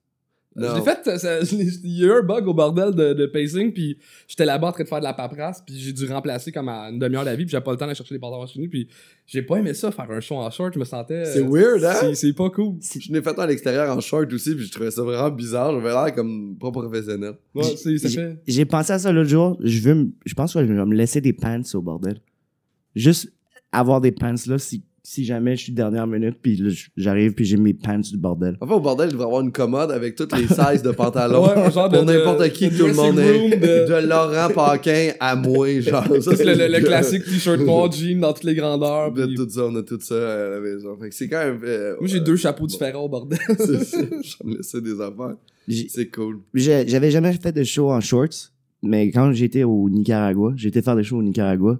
[0.67, 3.25] Je l'ai fait, ça- ça- il y a eu un bug au bordel de, de
[3.25, 3.97] pacing, puis
[4.27, 6.89] j'étais là-bas en train de faire de la paperasse, puis j'ai dû remplacer comme à
[6.89, 8.87] une demi-heure la vie, puis j'avais pas le temps d'aller chercher les pantalons nous, puis
[9.25, 11.25] j'ai pas aimé ça, faire un show en short, je me sentais...
[11.25, 11.93] C'est euh, weird, hein?
[12.01, 12.75] c'est- C'est pas cool.
[12.81, 15.71] Je l'ai fait à l'extérieur en short aussi, puis je trouvais ça vraiment bizarre.
[15.73, 17.33] J'avais l'air comme pas professionnel.
[17.55, 18.37] Ouais, J'ai- fait...
[18.47, 19.57] J'ai pensé à ça l'autre jour.
[19.63, 22.19] Je veux, je pense que je vais me laisser des pants au bordel.
[22.95, 23.31] Juste
[23.71, 27.43] avoir des pants là si, si jamais je suis dernière minute puis là, j'arrive puis
[27.43, 28.57] j'ai mes pants du bordel.
[28.61, 31.43] Enfin, au bordel, il devrait avoir une commode avec toutes les sizes de pantalons.
[31.47, 33.57] Ouais, un genre de- pour n'importe qui, de tout le monde est.
[33.57, 34.01] De...
[34.01, 36.05] de- Laurent Paquin à moi, genre.
[36.21, 39.11] Ça, C'est le, le- classique t-shirt noir jean dans toutes les grandeurs.
[39.11, 40.95] On a puis- tout ça, on a tout ça à la maison.
[41.01, 41.59] Fait que c'est quand même.
[41.63, 43.39] euh, Moi, j'ai deux chapeaux différents au bordel.
[43.57, 43.97] c'est ça.
[44.01, 45.35] Je me des affaires.
[45.87, 46.39] C'est cool.
[46.53, 48.51] J'avais jamais fait de show en shorts,
[48.83, 51.79] mais quand j'étais au Nicaragua, j'étais faire des shows au Nicaragua.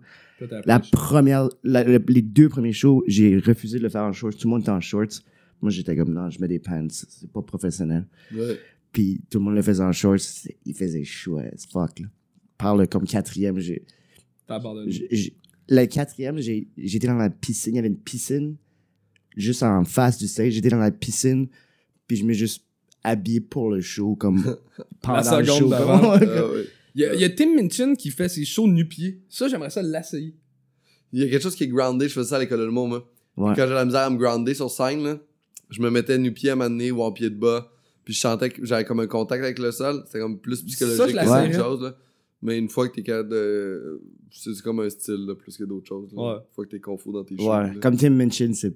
[0.66, 4.32] La première, la- le- les deux premiers shows, j'ai refusé de le faire en shorts.
[4.36, 5.22] Tout le monde était en shorts.
[5.62, 8.08] Moi, j'étais comme non, je mets des pants, c'est pas professionnel.
[8.34, 8.58] Ouais.
[8.92, 10.18] Puis tout le monde le faisait en shorts,
[10.66, 12.08] il faisait chaud as fuck là.
[12.58, 13.84] Par le comme quatrième, j'ai
[14.48, 14.92] T'as abandonné?
[15.72, 17.74] Le quatrième, j'ai- j'étais dans la piscine.
[17.74, 18.56] Il y avait une piscine
[19.38, 20.54] juste en face du stage.
[20.54, 21.48] J'étais dans la piscine,
[22.08, 22.64] puis je m'ai juste
[23.04, 24.38] habillé pour le show, comme
[25.02, 25.70] pendant le seconde show.
[25.70, 25.80] comme-
[26.30, 26.66] Ah ouais.
[26.96, 29.22] Il y, a, il y a Tim Minchin qui fait ses shows nu-pieds.
[29.30, 30.36] Ça, j'aimerais ça l'essayer.
[31.14, 32.88] Il y a quelque chose qui est groundé, je faisais ça à l'école de l'humour,
[32.88, 33.12] moi.
[33.38, 33.54] Ouais.
[33.56, 35.20] Quand j'ai la misère à me grounder sur scène, là,
[35.70, 37.72] je me mettais nu-pied à m'amener ou en pied de bas.
[38.06, 40.02] Puis je sentais que j'avais comme un contact avec le sol.
[40.08, 41.82] C'était comme plus psychologique Ça, que quelque chose.
[41.84, 41.96] Là.
[42.42, 44.02] Mais une fois que t'es capable de.
[44.32, 46.12] C'est comme un style là, plus que d'autres choses.
[46.14, 46.22] là.
[46.22, 46.34] Ouais.
[46.38, 47.44] Une fois que t'es confus dans tes shows.
[47.52, 47.80] Ouais, là.
[47.82, 48.74] comme Tim Minchin, c'est.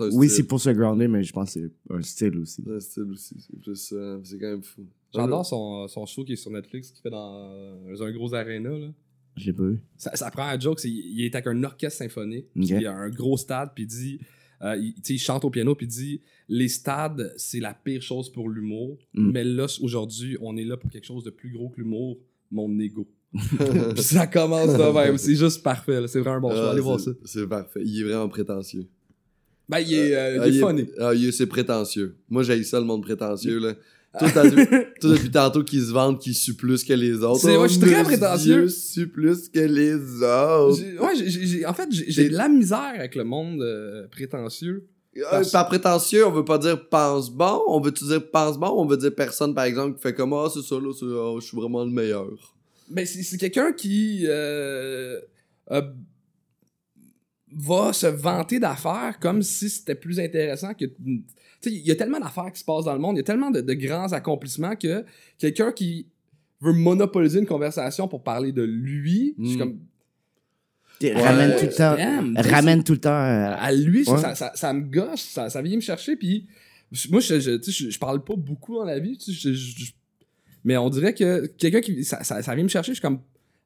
[0.00, 2.62] Oui, c'est pour se grounder, mais je pense que c'est un style aussi.
[2.64, 3.36] C'est un style aussi.
[3.40, 3.92] C'est plus.
[3.92, 4.86] euh, c'est quand même fou.
[5.14, 8.70] J'adore son, son show qui est sur Netflix, qu'il fait dans euh, un gros aréna.
[8.70, 8.88] Là.
[9.36, 9.78] Je l'ai pas vu.
[9.96, 12.64] Ça, ça prend un joke, c'est, il est avec un orchestre symphonique, Ok.
[12.66, 14.18] puis il y a un gros stade, puis il dit,
[14.62, 18.30] euh, il, il chante au piano, puis il dit, les stades, c'est la pire chose
[18.30, 19.30] pour l'humour, Mm.
[19.32, 22.18] mais là, aujourd'hui, on est là pour quelque chose de plus gros que l'humour,
[22.50, 23.06] mon ego.
[23.32, 26.80] puis ça commence de même, c'est juste parfait, c'est vraiment un bon show, Ah, allez
[26.80, 27.12] voir ça.
[27.24, 27.80] C'est parfait.
[27.84, 28.86] Il est vraiment prétentieux.
[29.68, 30.86] Ben, il est, euh, Ah, il est funny.
[30.98, 32.16] Ah, il est- prétentieux.
[32.30, 33.74] Moi, j'ai ça, le monde prétentieux, là.
[34.18, 34.24] Tout
[35.12, 37.40] depuis tantôt qu'ils se vendent qu'ils suent plus que les autres.
[37.40, 38.68] C'est- ouais, je suis très monsieur prétentieux.
[38.68, 41.02] sue plus que les autres.
[41.04, 44.86] Ouais, j'ai- en fait, j'ai, de la misère avec le monde euh, prétentieux.
[45.16, 48.86] Euh, Par prétentieux, on veut pas dire pense bon, on veut-tu dire pense bon, on
[48.86, 51.56] veut dire personne, par exemple, qui fait comme Ah, c'est ça, là, ah, je suis
[51.56, 52.28] vraiment le meilleur?
[52.88, 55.18] Ben, c'est, c'est quelqu'un qui euh,
[55.72, 55.82] euh,
[57.56, 60.84] va se vanter d'affaires comme si c'était plus intéressant que.
[60.86, 61.24] Tu
[61.60, 63.24] sais, il y a tellement d'affaires qui se passent dans le monde, il y a
[63.24, 65.04] tellement de, de grands accomplissements que
[65.38, 66.06] quelqu'un qui
[66.60, 69.58] veut monopoliser une conversation pour parler de lui, je suis Mm.
[69.58, 69.78] comme.
[71.00, 71.94] Tu- Ramène tout le temps.
[71.96, 73.10] Damn, Ramène tout le temps.
[73.10, 74.20] euh, à lui, ça, Ouais.
[74.20, 76.46] ça, ça- ça me gosse, ça, ça vient me chercher, puis
[77.10, 79.92] moi, je, je, parle pas beaucoup dans la vie, tu sais, je- je- je-
[80.64, 83.20] mais on dirait que quelqu'un qui, ça, ça, ça vient me chercher, je suis comme,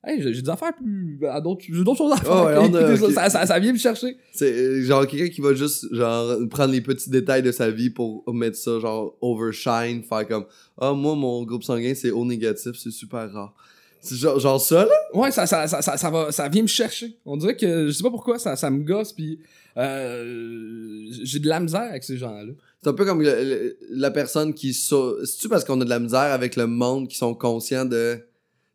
[0.07, 3.29] hey, j'ai des affaires plus, d'autres, j'ai d'autres choses à faire, Oh, ouais, on a-
[3.31, 4.17] ça, ça, vient me chercher.
[4.33, 7.91] C'est euh, genre quelqu'un qui va juste genre prendre les petits détails de sa vie
[7.91, 10.47] pour mettre ça genre overshine, faire comme
[10.81, 13.55] Ah, moi, mon groupe sanguin, c'est O négatif, c'est super rare.
[14.01, 14.91] C'est genre, genre ça, là?
[15.15, 17.17] Ouais, ça, ça, ça, ça, ça va, ça vient me chercher.
[17.25, 19.39] On dirait que, je sais pas pourquoi, ça, ça me gosse, puis
[19.77, 22.53] euh, j'ai de la misère avec ces gens-là.
[22.83, 24.73] C'est un peu comme le- le- la personne qui...
[24.75, 25.25] So...
[25.25, 28.19] C'est-tu parce qu'on a de la misère avec le monde qui sont conscients de...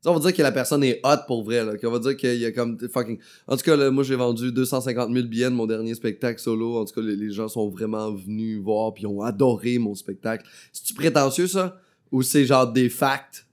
[0.06, 1.76] On va dire que la personne est hot pour vrai, là.
[1.78, 3.18] Qu'on va dire qu'il y a comme fucking...
[3.48, 6.78] En tout cas, là, moi, j'ai vendu 250 000 billets de mon dernier spectacle solo.
[6.78, 10.46] En tout cas, les, les gens sont vraiment venus voir puis ont adoré mon spectacle.
[10.72, 11.80] C'est-tu prétentieux, ça?
[12.12, 13.48] Ou c'est genre des facts?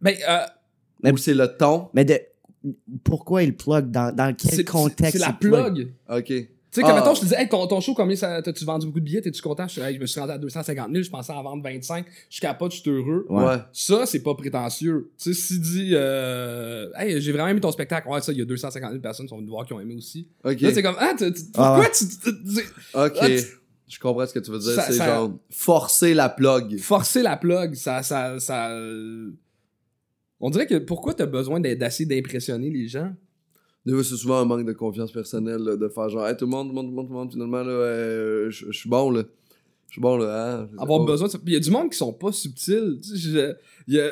[0.00, 0.38] Ben, euh,
[1.02, 1.88] Mais- Ou c'est le ton?
[1.92, 2.18] Mais de.
[3.04, 3.90] Pourquoi il plug?
[3.90, 5.74] Dans, dans quel contexte c'est la il plug?
[5.74, 5.92] plug.
[6.18, 6.48] OK.
[6.70, 7.00] Tu sais, comme Ah.
[7.00, 9.22] mettons, je te disais, hey, ton, ton show, combien ça, t'as-tu vendu beaucoup de billets?
[9.22, 9.66] T'es-tu content?
[9.66, 12.04] Je, suis, hey, je me suis rendu à 250 000, je pensais en vendre 25.
[12.28, 13.24] Je capote, je suis heureux.
[13.30, 13.56] Ouais.
[13.72, 15.10] Ça, c'est pas prétentieux.
[15.16, 18.06] Tu sais, s'il dit, euh, hey, j'ai vraiment aimé ton spectacle.
[18.08, 19.94] Ouais, ça, il y a 250 000 personnes qui sont venues voir qui ont aimé
[19.96, 20.28] aussi.
[20.44, 20.60] OK.
[20.60, 22.60] Là, c'est comme, ah, tu- tu- Ah pourquoi tu, tu- tu-
[22.94, 23.18] OK.
[23.20, 23.28] Ah,
[23.90, 24.78] Je comprends ce que tu veux dire.
[24.82, 26.78] C'est genre forcer la plug.
[26.78, 29.30] forcer la plug, ça, ça, ça, euh,
[30.40, 33.10] on dirait que pourquoi t'as besoin d'être- d'essayer d'impressionner les gens?
[33.86, 36.68] C'est souvent un manque de confiance personnelle là, de faire genre, hey, tout le monde,
[36.68, 39.10] tout le monde, tout le monde, tout le monde, finalement, là, euh, je suis bon,
[39.10, 39.22] là.
[39.88, 40.60] Je suis bon, là.
[40.60, 40.68] Hein?
[40.78, 41.38] Avoir besoin de ça.
[41.38, 42.98] Puis il y a du monde qui sont pas subtils.
[43.02, 43.54] Tu sais, je-
[43.86, 44.10] il y a-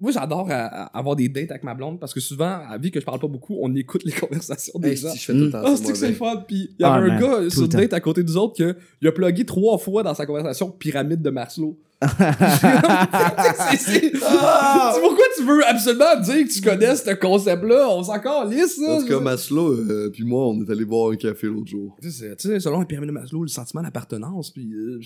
[0.00, 2.90] moi, j'adore à- à avoir des dates avec ma blonde parce que souvent, à vie
[2.90, 5.10] que je parle pas beaucoup, on écoute les conversations des Hey, gens.
[5.10, 6.18] si je fais tout le temps Ah, ça, c'est moi, que c'est le avec.
[6.18, 6.44] fun?
[6.46, 8.76] Puis il y Ah, avait un man, gars sur date à côté des autres que
[9.00, 11.78] il a plugué trois fois dans sa conversation pyramide de Maslow.
[13.70, 14.92] C'est- c'est- Ah!
[14.94, 17.88] C'est pourquoi tu veux absolument dire que tu connais ce concept-là?
[17.90, 18.96] On s'en calisse, ça.
[18.96, 21.96] En tout cas, Maslow, euh, puis moi, on est allé boire un café l'autre jour.
[22.02, 25.00] Tu sais, selon la pyramide de Maslow, le sentiment d'appartenance, puis euh,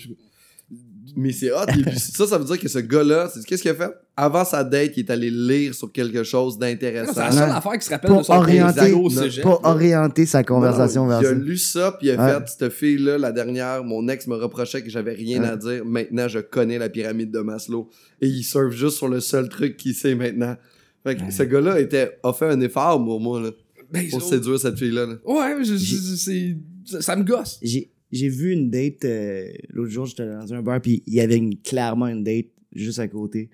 [1.15, 1.63] Mais c'est hot.
[1.67, 3.91] et puis ça, ça veut dire que ce gars-là, c'est qu'est-ce qu'il a fait?
[4.15, 7.19] Avant sa date, il est allé lire sur quelque chose c'est d'intéressant.
[7.21, 7.55] la seule Ouais.
[7.55, 9.43] affaire qui se rappelle de Pour son orienter, au cégep.
[9.43, 11.35] Pour orienter sa conversation Non, vers Il a ça.
[11.35, 12.45] lu ça, puis il a Ouais.
[12.45, 15.47] fait, cette fille-là, la dernière, mon ex me reprochait que j'avais rien Ouais.
[15.49, 15.83] à dire.
[15.85, 17.89] Maintenant, je connais la pyramide de Maslow.
[18.21, 20.55] Et il surfe juste sur le seul truc qu'il sait maintenant.
[21.03, 21.31] Fait que Ouais.
[21.31, 23.49] ce gars-là était, a fait un effort pour moi, là,
[23.91, 25.05] Ben, pour séduire cette fille-là.
[25.05, 25.15] là.
[25.25, 27.59] Ouais, je- je- c'est- ça, ça me gosse.
[27.61, 31.21] J'ai j'ai vu une date euh, l'autre jour, j'étais dans un bar, puis il y
[31.21, 33.49] avait une, clairement une date juste à côté.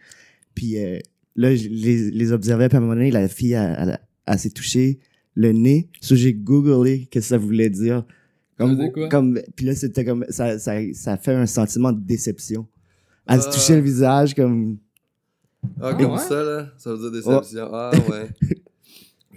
[0.55, 0.99] Puis euh,
[1.35, 4.39] là, je les, les observais, puis à un moment donné, la fille, elle, elle- elle
[4.39, 4.99] s'est touchée
[5.35, 5.87] le nez.
[6.01, 8.03] So, j'ai googlé qu'est-ce que ça voulait dire.
[8.57, 9.07] Ça Comme, dire quoi?
[9.09, 12.67] comme, puis là, c'était comme, ça, ça, ça fait un sentiment de déception.
[13.27, 13.51] Elle se Ah.
[13.51, 14.77] touchait le visage comme,
[15.79, 16.17] Ah, comme ouais?
[16.17, 17.69] ça, là, ça veut dire déception.
[17.71, 18.29] Ah, ouais.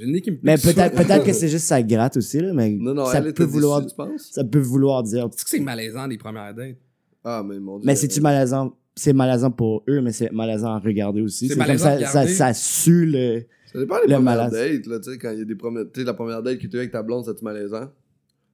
[0.00, 2.52] J'ai une nez qui me mais peut-être, peut-être que c'est juste ça gratte aussi, là,
[2.54, 4.30] mais Non, non, ça elle peut vouloir, déçue, tu penses?
[4.32, 6.76] ça peut vouloir dire Tu sais que c'est malaisant les premières dates.
[7.22, 7.86] Ah, mais mon dieu.
[7.86, 8.74] Mais c'est-tu malaisant?
[8.96, 11.48] C'est malaisant pour eux, mais c'est malaisant à regarder aussi.
[11.48, 12.32] C'est C'est comme malaisant ça, à ça, regarder.
[12.32, 13.44] ça sue le.
[13.72, 14.50] Ça dépend des premières malaise.
[14.52, 15.84] dates, là, tu sais, quand il y a des premières...
[15.92, 17.88] Tu sais, la première date que tu as avec ta blonde, c'est-tu malaisant?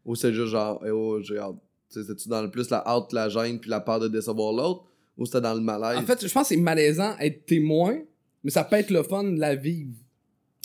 [0.04, 1.56] Ou c'est juste genre, eh oh, j'ai hâte.
[1.90, 4.52] Tu sais, c'est-tu dans le plus la hâte, la gêne, puis la peur de décevoir
[4.52, 4.84] l'autre?
[5.16, 5.96] Ou c'était dans le malaise?
[5.98, 7.96] En fait, je pense que c'est malaisant être témoin,
[8.44, 9.94] mais ça peut être le fun de la vivre.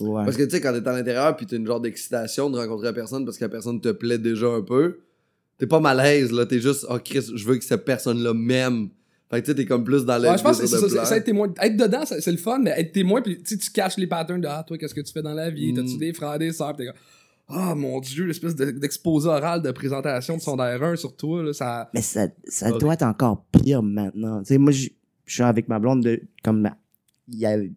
[0.01, 0.23] Ouais.
[0.25, 2.87] Parce que tu sais, quand t'es à l'intérieur, puis t'as une genre d'excitation de rencontrer
[2.87, 4.99] la personne parce que la personne te plaît déjà un peu,
[5.57, 6.45] t'es pas malaise, là.
[6.45, 8.89] T'es juste, oh Chris, je veux que cette personne-là m'aime.
[9.29, 11.23] Fait que tu sais, t'es comme plus dans Ouais, je pense que c'est ça, être
[11.23, 11.53] témoin.
[11.61, 14.41] Être dedans, c'est le fun, mais être témoin, puis tu sais, tu caches les patterns
[14.41, 15.71] de Ah, toi, qu'est-ce que tu fais dans la vie?
[15.71, 15.75] Mm.
[15.77, 16.75] T'as-tu des frères, des sœurs?
[16.75, 16.99] Puis t'es comme
[17.57, 21.53] Ah, mon dieu, l'espèce de- d'exposé oral de présentation de son DR1 sur toi, là,
[21.53, 21.89] ça.
[21.93, 22.27] Mais ça,
[22.79, 24.39] doit être encore pire maintenant.
[24.39, 24.89] Tu sais, moi, je
[25.25, 26.21] suis avec ma blonde de.
[26.43, 26.69] Comme.
[27.29, 27.71] Il y avait,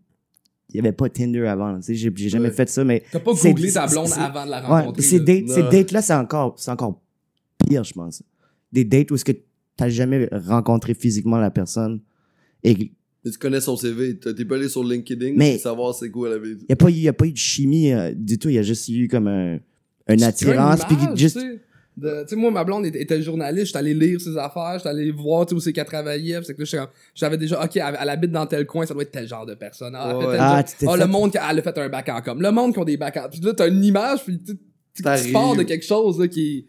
[0.71, 1.77] il y avait pas Tinder avant.
[1.77, 2.55] Tu sais, j'ai j'ai jamais Ouais.
[2.55, 3.03] fait ça, mais.
[3.13, 5.03] T'as pas googlé ta blonde avant de la Ouais, rencontrer.
[5.03, 7.01] ces dates-là, c'est encore, c'est encore
[7.67, 8.23] pire, je pense.
[8.73, 9.33] Des dates où est-ce que
[9.77, 12.01] t'as jamais rencontré physiquement la personne
[12.63, 12.93] et
[13.25, 16.29] Mais tu connais son CV, t'es pas allé sur LinkedIn Mais- pour savoir c'est quoi
[16.29, 16.57] la vie.
[16.61, 18.49] Il n'y a, pas eu- y a pas eu de chimie euh, du tout.
[18.49, 19.59] Il y a juste eu comme un,
[20.09, 20.85] une Tu attirance.
[20.87, 21.39] Puis juste,
[22.01, 24.37] tu sais, de- Tu sais, moi, ma blonde était, était journaliste, j'étais allé lire ses
[24.37, 26.41] affaires, j'étais allé voir tu sais, où c'est qu'elle travaillait.
[26.43, 26.65] c'est que
[27.15, 29.55] j'avais déjà, ok, elle, elle habite dans tel coin, ça doit être tel genre de
[29.55, 29.95] personne.
[29.97, 32.21] Ah, Ouais, genre- Ah, Ah, fait- le monde, qui- elle a fait un bac en
[32.23, 32.41] com.
[32.43, 34.59] Le monde qui ont des bacs en Puis là, t'as une image, puis tu, tu,
[34.97, 35.33] tu T'arrives.
[35.33, 36.67] pars de quelque chose là, qui.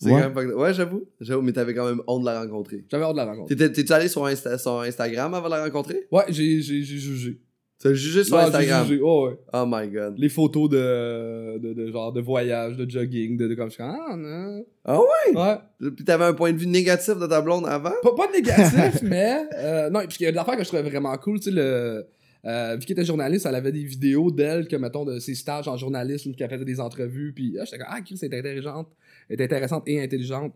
[0.00, 0.22] C'est Ouais.
[0.32, 0.52] quand même.
[0.54, 1.04] Ouais, j'avoue.
[1.20, 2.84] J'avoue, mais t'avais quand même honte de la rencontrer.
[2.88, 3.56] J'avais hâte de la rencontrer.
[3.56, 6.06] T'es-tu allé sur, Insta- sur Instagram avant de la rencontrer?
[6.12, 7.40] Ouais, j'ai j'ai- j'ai jugé.
[7.80, 8.86] T'as jugé sur Ouais, Instagram.
[8.86, 9.38] jugé, ouais, ouais.
[9.52, 10.14] Oh my god.
[10.18, 13.82] Les photos de, de, de genre de voyage, de jogging, de, de comme je suis
[13.82, 14.64] comme, ah non.
[14.84, 15.36] Ah ouais?
[15.36, 15.90] Ouais.
[15.94, 17.92] Puis t'avais un point de vue négatif de ta blonde avant?
[18.02, 19.42] Pas, pas négatif, mais.
[19.56, 21.50] Euh, non, puis il y a de l'affaire que je trouvais vraiment cool, tu sais,
[21.52, 22.04] le.
[22.46, 25.66] Euh, vu qu'elle était journaliste, elle avait des vidéos d'elle, que mettons, de ses stages
[25.68, 28.88] en journalisme, qu'elle faisait des entrevues, puis ah, j'étais comme, ah, Chris, c'est intéressante,
[29.28, 30.52] elle est intéressante et intelligente.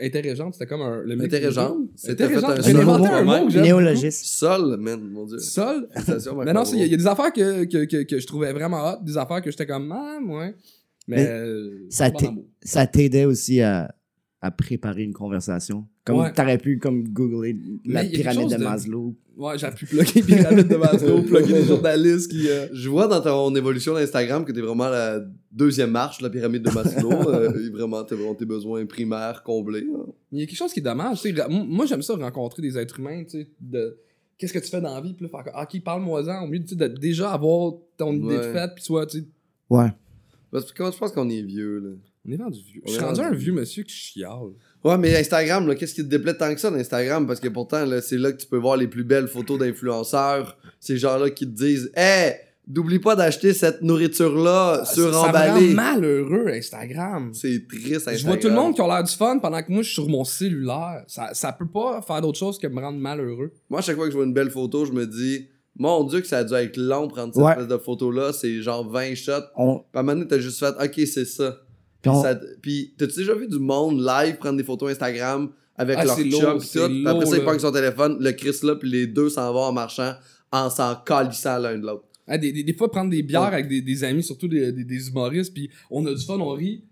[0.00, 1.02] Intéressante, c'était comme un.
[1.04, 1.78] Le Intéressante?
[1.96, 4.24] C'était fait un j'ai inventé un mot que néologiste.
[4.24, 5.38] Sol, man, mon dieu.
[5.38, 5.88] Sol?
[6.44, 8.26] Mais non, il y, a- il y a des affaires que, que, que, que je
[8.26, 10.54] trouvais vraiment hot, des affaires que j'étais comme, ah, ouais.
[11.06, 11.16] Mais.
[11.16, 11.86] Mais euh.
[12.62, 13.94] Ça t'aidait aussi à,
[14.40, 15.86] à préparer une conversation?
[16.04, 16.32] Comme Ouais.
[16.34, 19.14] t'aurais pu comme googler la Mais pyramide de, de- Maslow.
[19.38, 22.48] Ouais, j'ai pu plugger Pyramide de Maslow, plugger des journalistes qui.
[22.48, 26.30] euh, Je vois dans ton évolution d'Instagram que t'es vraiment la deuxième marche de la
[26.30, 27.10] pyramide de Maslow.
[27.30, 29.86] euh, et vraiment, t'as vraiment tes besoins primaires comblés.
[29.96, 30.04] hein.
[30.30, 31.18] Il y a quelque chose qui est dommage.
[31.48, 33.96] Moi, j'aime ça rencontrer des êtres humains, tu sais, de
[34.36, 36.60] qu'est-ce que tu fais dans la vie, puis là, faire comme, ok, parle-moi-en, au mieux
[36.60, 39.24] tu sais, de déjà avoir ton idée de fait, puis soit, tu sais,
[39.70, 39.88] Ouais.
[40.52, 41.90] Parce que comment tu penses qu'on est vieux, là?
[42.28, 42.82] on est rendu vieux.
[42.84, 44.52] On Je suis est rendu rendu un vieux monsieur qui chiale.
[44.84, 47.26] Ouais, mais Instagram, là, qu'est-ce qui te déplaît tant que ça d'Instagram?
[47.26, 50.58] Parce que pourtant, là, c'est là que tu peux voir les plus belles photos d'influenceurs.
[50.80, 52.34] Ces gens-là qui te disent Hey,
[52.68, 55.68] n'oublie pas d'acheter cette nourriture-là Ça me suremballée.
[55.68, 57.30] rend malheureux, Instagram.
[57.32, 58.18] C'est triste, Instagram.
[58.18, 59.94] Je vois tout le monde qui a l'air du fun pendant que moi, je suis
[59.94, 61.02] sur mon cellulaire.
[61.06, 63.52] Ça, ça peut pas faire d'autre chose que me rendre malheureux.
[63.70, 66.20] Moi, à chaque fois que je vois une belle photo, je me dis Mon Dieu,
[66.20, 67.52] que ça a dû être long prendre cette Ouais.
[67.52, 68.32] espèce de photo-là.
[68.32, 69.32] C'est genre 20 shots.
[69.56, 71.56] On, Puis à un moment donné, t'as juste fait Ok, c'est ça.
[72.04, 75.96] Puis on- Ça- Puis, t'as-tu déjà vu du monde live prendre des photos Instagram avec
[75.98, 76.86] Ah, leur c'est chum pis c'est tout?
[76.86, 77.58] Puis après ça, il lourd, prend là.
[77.58, 80.12] son téléphone, le Chris là, puis les deux s'en vont en marchant
[80.52, 82.04] en s'en calissant l'un de l'autre.
[82.28, 83.48] Ah, des, des, des fois, prendre des bières Ouais.
[83.48, 86.50] avec des, des amis, surtout des, des, des humoristes, puis on a du fun, on
[86.50, 86.84] rit.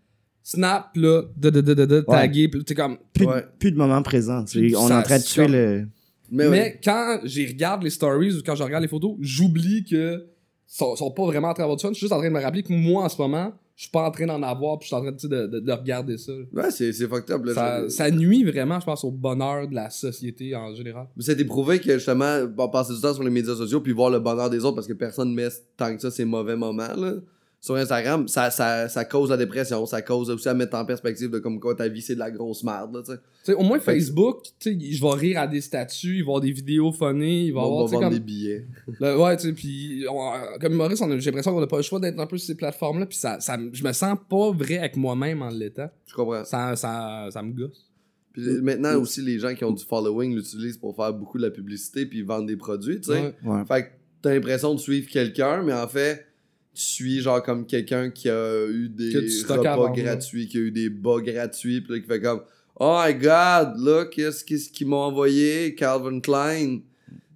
[0.43, 2.01] Snap, là, de, de, de, de,
[2.49, 2.99] puis t'es comme.
[3.15, 3.43] plus, Ouais.
[3.43, 4.45] de, plus de moments présents.
[4.45, 4.77] tu sais.
[4.77, 5.87] On est ça en train de tuer le.
[6.33, 6.81] Mais, Mais, ouais.
[6.83, 10.27] quand j'y regarde les stories ou quand je regarde les photos, j'oublie que
[10.67, 11.91] sont, sont pas vraiment en train d'avoir du fun.
[11.91, 13.91] Je suis juste en train de me rappeler que moi, en ce moment, je suis
[13.91, 16.31] pas en train d'en avoir, puis je suis en train de, de, de regarder ça.
[16.53, 17.45] Ouais, c'est c'est fucked up.
[17.45, 21.09] Là, Ça, nuit vraiment, je pense, au bonheur de la société en général.
[21.19, 24.49] C'est éprouvé que justement, passer du temps sur les médias sociaux puis voir le bonheur
[24.51, 27.15] des autres parce que personne ne met tant que ça ces mauvais moments là.
[27.65, 31.31] Sur Instagram, ça, ça, ça cause la dépression, ça cause aussi à mettre en perspective
[31.31, 33.13] de comme quoi ta vie c'est de la grosse merde, là, tu
[33.45, 33.55] sais.
[33.55, 36.41] Au moins Facebook, tu sais, je vais rire à des statuts, il va y avoir
[36.41, 38.15] des vidéos funny, il va y On avoir, va tu sais, vendre comme...
[38.19, 38.67] des billets.
[39.01, 41.77] Le- ouais, tu sais, puis on- comme Maurice, on a- j'ai l'impression qu'on n'a pas
[41.77, 44.51] le choix d'être un peu sur ces plateformes-là, puis ça, ça, je me sens pas
[44.51, 45.93] vrai avec moi-même en l'état.
[46.09, 46.45] Je comprends.
[46.45, 47.89] Ça, ça, ça me gosse.
[48.33, 51.51] Puis maintenant aussi, les gens qui ont du following l'utilisent pour faire beaucoup de la
[51.53, 53.21] publicité puis vendre des produits, tu sais.
[53.21, 53.35] Ouais.
[53.45, 53.65] Ouais.
[53.69, 53.89] Fait que
[54.21, 56.27] t'as l'impression de suivre quelqu'un, mais en fait,
[56.75, 60.89] suis genre comme quelqu'un qui a eu des tu repas gratuits, qui a eu des
[60.89, 62.43] bas gratuits, puis là, qui fait comme
[62.81, 66.81] Oh my god, là, qu'est-ce qu'est-ce qu'ils m'ont envoyé, Calvin Klein.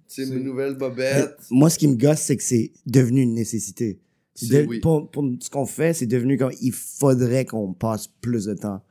[0.07, 1.37] C'est mes nouvelles Mais bobettes.
[1.51, 3.99] Moi, ce qui me gosse, c'est que c'est devenu une nécessité.
[4.41, 4.79] De- oui.
[4.79, 8.83] pour, pour ce qu'on fait, c'est devenu comme il faudrait qu'on passe plus de temps.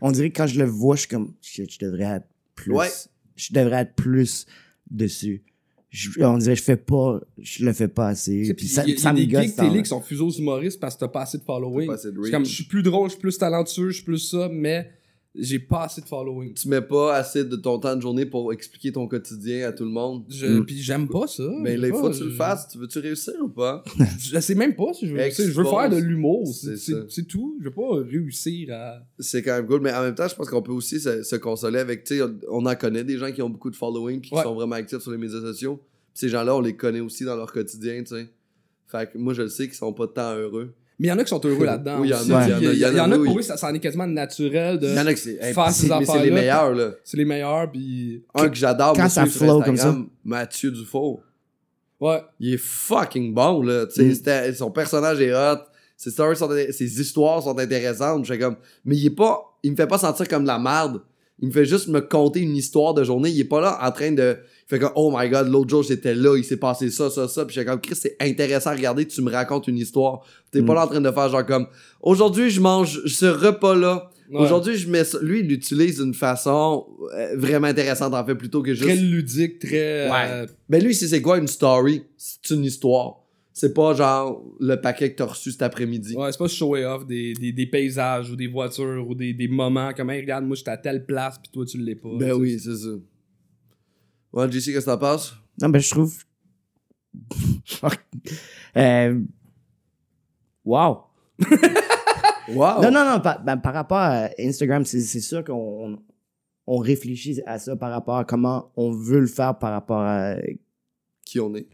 [0.00, 2.72] On dirait que quand je le vois, je suis comme shit, je devrais être plus.
[2.72, 2.88] Ouais.
[3.36, 4.46] Je devrais être plus
[4.90, 5.42] dessus.
[5.92, 8.40] Je- on dirait je fais pas, je le fais pas assez.
[8.44, 10.00] Puis puis ça, y a, ça il y a me des tant, télé qui sont
[10.00, 11.86] fusés aux humoristes parce que t'as pas assez de following.
[11.86, 14.04] T'as pas assez de comme, je suis plus drôle, je suis plus talentueux, je suis
[14.04, 14.90] plus ça, mais
[15.34, 16.52] j'ai pas assez de following.
[16.54, 19.84] Tu mets pas assez de ton temps de journée pour expliquer ton quotidien à tout
[19.84, 20.24] le monde?
[20.28, 20.66] Je, Mm.
[20.66, 21.44] Puis j'aime pas ça.
[21.60, 22.68] Mais là, il faut pas, que tu le fasses.
[22.68, 23.82] Tu veux-tu réussir ou pas?
[24.18, 25.30] Je sais même pas si je veux.
[25.30, 26.46] Je veux faire de l'humour.
[26.46, 27.56] C'est tout.
[27.60, 28.98] Je veux pas réussir à.
[29.18, 31.36] C'est quand même cool, mais en même temps, je pense qu'on peut aussi se, se
[31.36, 34.30] consoler avec, tu sais, on en connaît des gens qui ont beaucoup de following puis
[34.30, 34.42] qui Ouais.
[34.42, 35.80] sont vraiment actifs sur les médias sociaux.
[36.14, 38.28] Ces gens-là, on les connaît aussi dans leur quotidien, tu sais.
[38.86, 40.74] Fait que moi, je le sais qu'ils sont pas tant heureux.
[41.02, 41.98] Mais il y en a qui sont heureux là-dedans.
[41.98, 43.80] Oui, il y en a, il y en a, pour eux, ça, ça en est
[43.80, 44.86] quasiment naturel de.
[44.86, 46.90] Il y en a qui c'est hey, faire ces mais c'est les meilleurs, là.
[47.02, 48.22] C'est les meilleurs, puis.
[48.32, 51.20] Un que j'adore, quand ça flow comme Instagram, Mathieu Dufault.
[51.98, 52.22] Ouais.
[52.38, 53.86] Il est fucking bon, là.
[53.86, 54.54] Tu sais, Mm.
[54.54, 55.58] son personnage est hot.
[55.96, 58.24] Ses stories sont, ses histoires sont intéressantes.
[58.24, 61.00] Je comme, mais il est pas, il me fait pas sentir comme de la merde.
[61.40, 63.30] Il me fait juste me conter une histoire de journée.
[63.30, 64.36] Il est pas là en train de,
[64.76, 67.44] fait comme, oh my god, l'autre jour j'étais là, il s'est passé ça, ça, ça.
[67.44, 69.06] Puis je fais comme, Chris, c'est intéressant à regarder.
[69.06, 70.20] Tu me racontes une histoire.
[70.50, 70.76] T'es pas Mm.
[70.76, 71.66] là en train de faire genre comme,
[72.00, 74.08] aujourd'hui je mange ce repas-là.
[74.30, 74.40] Ouais.
[74.40, 75.18] Aujourd'hui, je mets ça.
[75.20, 78.86] Lui, il l'utilise d'une façon euh, vraiment intéressante, en fait, plutôt que juste.
[78.86, 80.08] Très ludique, très.
[80.10, 80.26] Ouais.
[80.30, 82.04] euh, Ben lui, c'est c'est quoi une story?
[82.16, 83.16] C'est une histoire.
[83.52, 86.14] C'est pas genre le paquet que t'as reçu cet après-midi.
[86.16, 89.48] Ouais, c'est pas show off des, des, des paysages ou des voitures ou des, des
[89.48, 92.08] moments comme hey, regarde moi j'étais à telle place puis toi tu l'es pas.
[92.18, 92.88] Ben oui, c'est ça.
[94.32, 95.36] Ouais, JC, qu'est-ce que t'en penses?
[95.60, 96.24] Non, ben, je trouve.
[98.76, 99.20] euh...
[100.64, 101.04] Wow.
[102.48, 102.82] Wow!
[102.82, 105.98] Non, non, non, par, ben, par rapport à Instagram, c'est c'est sûr qu'on
[106.66, 110.36] on, réfléchit à ça par rapport à comment on veut le faire, par rapport à
[111.24, 111.68] Qui on est?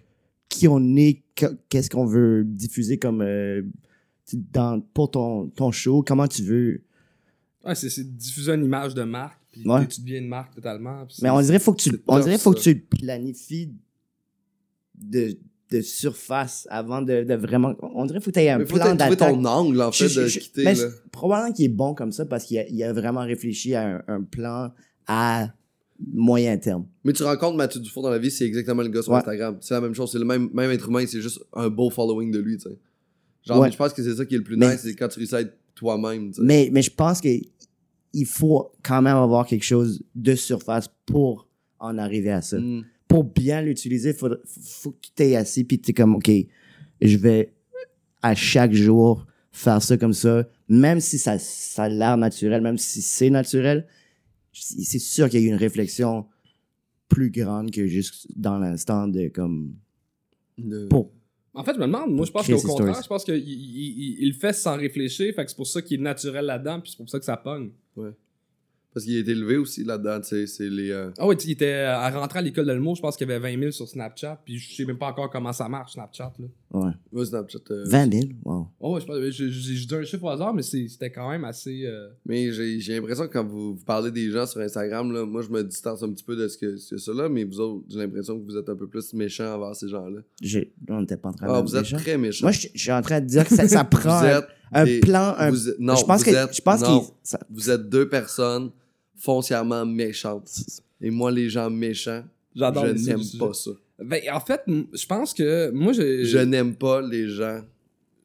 [0.49, 3.62] qui on est, que- qu'est-ce qu'on veut diffuser comme euh,
[4.33, 6.83] dans, pour ton, ton show, comment tu veux.
[7.64, 9.87] Ouais, c'est c'est diffuser une image de marque puis Ouais.
[9.87, 11.07] tu deviens une marque totalement.
[11.23, 13.73] Mais on dirait faut que tu, on dirait faut que tu planifies
[14.94, 15.37] de,
[15.71, 17.75] de surface avant de, de vraiment.
[17.83, 19.18] On dirait faut que tu aies un Mais faut plan d'attaque.
[19.18, 20.75] ton angle, en fait, Je- de je- quitter, mais
[21.12, 24.03] probablement qu'il est bon comme ça parce qu'il a, il a vraiment réfléchi à un,
[24.09, 24.73] un plan
[25.07, 25.49] à
[26.14, 26.87] moyen terme.
[27.05, 29.18] Mais tu rencontres Mathieu Dufour dans la vie, c'est exactement le gars sur Ouais.
[29.18, 29.57] Instagram.
[29.61, 32.31] C'est la même chose, c'est le même, même être humain, c'est juste un beau following
[32.31, 32.79] de lui, tu sais.
[33.44, 33.66] Genre, Ouais.
[33.66, 35.18] mais je pense que c'est ça qui est le plus Mais- nice, c'est quand tu
[35.18, 36.42] réussis à être toi-même, tu sais.
[36.44, 37.29] Mais, mais je pense que
[38.12, 42.59] il faut quand même avoir quelque chose de surface pour en arriver à ça.
[42.59, 42.85] Mm.
[43.07, 46.31] Pour bien l'utiliser, faut, faut que tu t'aies assis puis tu es comme, OK,
[47.01, 47.55] je vais
[48.23, 52.79] à chaque jour faire ça comme ça, même si ça, ça a l'air naturel, même
[52.79, 53.87] si c'est naturel,
[54.53, 56.27] c'est c'est sûr qu'il y a eu une réflexion
[57.09, 59.75] plus grande que juste dans l'instant de comme
[60.59, 61.12] De- pour
[61.59, 63.03] En fait, je me demande, moi je pense qu'au contraire, stories.
[63.03, 65.83] je pense qu'il il, il- il le fait sans réfléchir, fait que c'est pour ça
[65.83, 67.71] qu'il est naturel là-dedans puis c'est pour ça que ça pogne.
[68.94, 70.90] Parce qu'il a été élevé aussi là-dedans, tu sais, c'est les...
[70.90, 73.16] euh, Ah ouais, tu sais, il était à rentrer à l'école de l'humour, je pense
[73.16, 75.68] qu'il y avait 20 000 sur Snapchat puis je sais même pas encore comment ça
[75.68, 76.46] marche Snapchat là.
[76.72, 76.90] ouais.
[77.12, 78.24] ouais, Snapchat, euh, 20 000.
[78.44, 78.68] Wow.
[78.81, 81.31] Oh, ouais, je pense- j'ai j'ai- j'ai dit un chiffre au hasard mais c'était quand
[81.31, 84.61] même assez euh, Mais j'ai j'ai l'impression que quand vous, vous parlez des gens sur
[84.62, 87.29] Instagram, là, moi je me distance un petit peu de ce que c'est ça là,
[87.29, 90.20] mais vous autres, j'ai l'impression que vous êtes un peu plus méchants envers ces gens-là.
[90.42, 92.46] J'ai- On n'était pas en train Ah, de vous êtes très méchants.
[92.46, 94.85] Moi, je je suis en train de dire que ça, ça prend vous êtes un
[94.85, 95.35] des- plan.
[95.38, 97.07] Un, vous non, je pense vous que êtes- je pense non.
[97.22, 98.70] ça- vous êtes deux personnes
[99.16, 100.50] foncièrement méchantes.
[101.00, 103.70] Et moi, les gens méchants, j'adore je n'aime pas ça.
[104.02, 107.61] Ben, en fait, je pense que moi j'ai Je n'aime pas les gens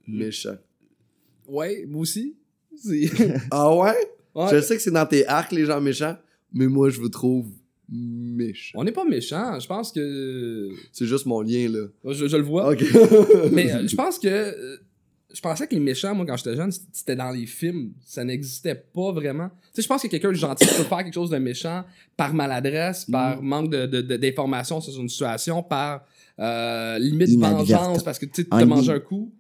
[0.07, 0.57] méchants.
[1.47, 2.35] Ouais, moi aussi.
[3.51, 3.93] Ah ouais?
[4.35, 4.47] Ouais.
[4.51, 6.17] Je sais que c'est dans tes arcs, les gens méchants,
[6.53, 7.47] mais moi, je vous trouve
[7.89, 8.79] méchant.
[8.79, 9.59] On n'est pas méchant.
[9.59, 10.69] Je pense que.
[10.91, 11.85] C'est juste mon lien, là.
[12.13, 12.73] Je, je le vois.
[13.51, 14.79] Mais euh, je pense que.
[15.33, 17.93] Je pensais que les méchants, moi, quand j'étais jeune, c'était dans les films.
[18.05, 19.49] Ça n'existait pas vraiment.
[19.49, 21.83] Tu sais, je pense que quelqu'un de gentil peut faire quelque chose de méchant
[22.15, 23.45] par maladresse, par Mm.
[23.45, 24.01] manque de, de-
[24.81, 26.05] sur une situation, par
[26.39, 28.95] euh, limite vengeance, parce que tu sais, En t'as mangé ligne.
[28.95, 29.31] un coup.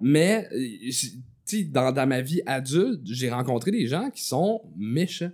[0.00, 0.58] Mais, euh,
[0.88, 5.30] j- tu sais, dans, dans ma vie adulte, j'ai rencontré des gens qui sont méchants.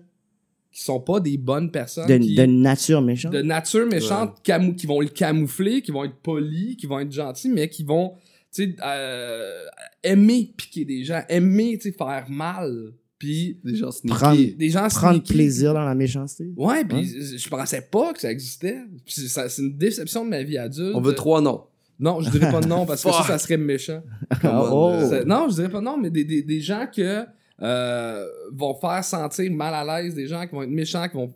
[0.72, 2.08] Qui sont pas des bonnes personnes.
[2.08, 3.32] De, qui- de nature méchante?
[3.32, 7.12] de nature méchante camou- qui vont le camoufler, qui vont être polis, qui vont être
[7.12, 8.14] gentils, mais qui vont
[8.52, 9.64] tu sais, euh,
[10.04, 12.92] aimer piquer des gens, aimer tu sais, faire mal.
[13.18, 14.16] Puis Des gens sneaky.
[14.18, 15.32] Prendre- des gens Prendre sneaky.
[15.32, 16.52] plaisir dans la méchanceté.
[16.56, 17.36] Ouais, puis Ouais.
[17.38, 18.78] je pensais pas que ça existait.
[19.04, 20.94] Puis c'est ça- c'est une déception de ma vie adulte.
[20.94, 21.62] On veut trois noms.
[21.98, 24.02] Non, je dirais pas non parce que ça, ça serait méchant.
[24.44, 24.92] Oh.
[25.26, 27.24] Non, je dirais pas non, mais des, des, des gens que
[27.62, 31.32] euh, vont faire sentir mal à l'aise, des gens qui vont être méchants, qui vont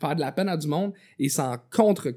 [0.00, 2.08] faire de la peine à du monde et s'en contre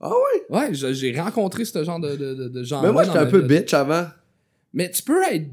[0.00, 0.56] Ah ouais?
[0.58, 2.82] Ouais, j'ai rencontré ce genre de, de, de, de gens.
[2.82, 4.06] Mais moi, j'étais un peu bitch avant.
[4.74, 5.46] Mais tu peux être.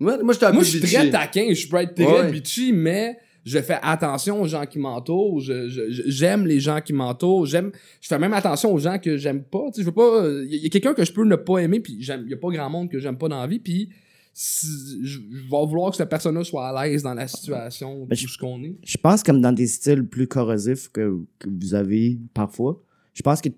[0.00, 2.30] Moi, moi j'étais un Moi, peu je suis très taquin, je peux être très Ouais.
[2.30, 5.40] bitchy, mais je fais attention aux gens qui m'entourent.
[5.40, 7.46] je- je- je- J'aime les gens qui m'entourent.
[7.46, 7.70] J'aime.
[8.00, 9.66] Je fais même attention aux gens que j'aime pas.
[9.68, 10.26] Tu sais, je veux pas.
[10.48, 12.48] Il y, a quelqu'un que je peux ne pas aimer, puis il y a pas
[12.50, 13.90] grand monde que j'aime pas dans la vie, puis
[14.34, 18.14] si- je je vais vouloir que cette personne-là soit à l'aise dans la situation Ben,
[18.14, 18.76] où je- ce qu'on est.
[18.84, 22.82] Je pense comme dans des styles plus corrosifs que, que vous avez parfois,
[23.14, 23.48] je pense que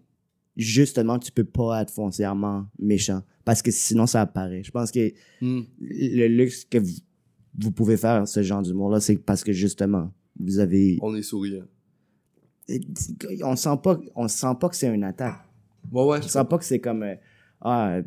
[0.58, 4.62] justement, tu peux pas être foncièrement méchant parce que sinon ça apparaît.
[4.62, 5.62] Je pense que Hmm.
[5.80, 6.90] le luxe que vous,
[7.58, 10.98] vous pouvez faire ce genre d'humour-là, c'est parce que justement, vous avez.
[11.00, 11.64] On est souriant.
[13.44, 15.38] On sent pas, on sent pas que c'est une attaque.
[15.90, 16.18] Ouais, ouais.
[16.22, 17.14] On sent pas que c'est comme euh,
[17.60, 18.00] Ah,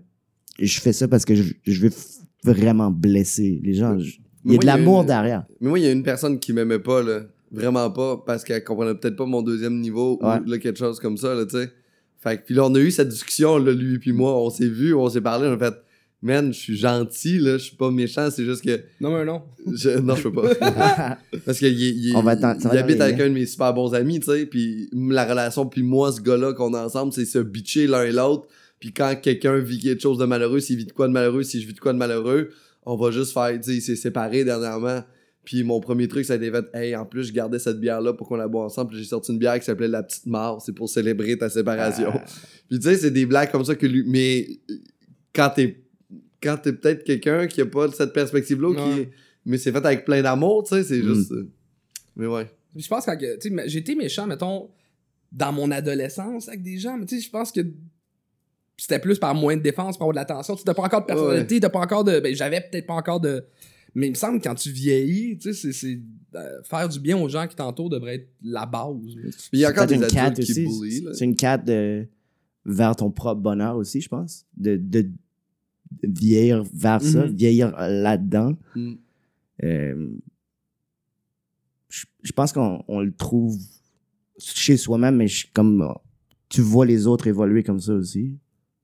[0.59, 3.97] je fais ça parce que je, je veux f- vraiment blesser les gens.
[3.97, 5.45] Je- Il y a moi, de l'amour derrière.
[5.59, 7.21] Mais moi, il y a une personne qui m'aimait pas, là.
[7.51, 10.39] Vraiment pas, parce qu'elle comprenait peut-être pas mon deuxième niveau Ouais.
[10.39, 11.71] ou là, quelque chose comme ça, là, tu sais.
[12.21, 14.37] Fait que, puis là, on a eu cette discussion, là, lui puis moi.
[14.37, 15.73] On s'est vu, on s'est parlé, on a fait,
[16.21, 18.79] man, je suis gentil, là, je suis pas méchant, c'est juste que.
[18.99, 19.41] Non, mais non.
[19.73, 21.17] je- Non, je peux pas.
[21.45, 22.15] Parce qu'il il, il,
[22.77, 26.11] habite avec un de mes super bons amis, tu sais, puis la relation, puis moi,
[26.11, 28.47] ce gars-là qu'on a ensemble, c'est se bitcher l'un et l'autre.
[28.79, 31.59] Puis quand quelqu'un vit quelque chose de malheureux, s'il vit de quoi de malheureux, si
[31.61, 32.49] je vis de quoi de malheureux,
[32.85, 35.01] on va juste faire, tu sais, il s'est séparé dernièrement.
[35.43, 38.13] Puis mon premier truc, ça a été fait, hey, en plus, je gardais cette bière-là
[38.13, 38.93] pour qu'on la boive ensemble.
[38.95, 40.61] J'ai sorti une bière qui s'appelait La Petite Mort.
[40.61, 42.11] C'est pour célébrer ta séparation.
[42.13, 42.23] Ah.
[42.69, 44.03] Puis tu sais, c'est des blagues comme ça que lui.
[44.07, 44.47] Mais
[45.33, 45.77] quand t'es
[46.43, 49.09] quand t'es peut-être quelqu'un qui a pas cette perspective-là, qui Ouais.
[49.45, 51.13] mais c'est fait avec plein d'amour, tu sais, c'est Mm.
[51.13, 51.31] juste.
[51.31, 51.49] euh,
[52.15, 52.47] Mais ouais.
[52.75, 54.69] Je pense que, été méchant, mettons,
[55.31, 57.61] dans mon adolescence avec des gens, mais tu sais, je pense que
[58.77, 60.55] c'était plus par moins de défense, par avoir de l'attention.
[60.55, 62.19] Tu n'as pas encore de personnalité, t'as pas encore de.
[62.19, 63.43] Ben, j'avais peut-être pas encore de.
[63.93, 65.99] Mais il me semble que quand tu vieillis, tu sais, c'est- c'est.
[66.35, 68.95] euh, faire du bien aux gens qui t'entourent devrait être la base.
[69.51, 71.05] il y a C'est encore peut-être des une quête adultes qui aussi.
[71.13, 72.07] C'est une quête de,
[72.65, 74.45] vers ton propre bonheur aussi, je pense.
[74.55, 75.09] De, de, de
[76.19, 77.35] vieillir vers ça, Mhm.
[77.35, 78.53] vieillir là-dedans.
[78.75, 78.93] Mm.
[79.63, 80.07] Euh,
[81.89, 83.57] je, je pense qu'on on le trouve
[84.37, 85.93] chez soi-même, mais je- comme euh,
[86.49, 88.37] tu vois les autres évoluer comme ça aussi.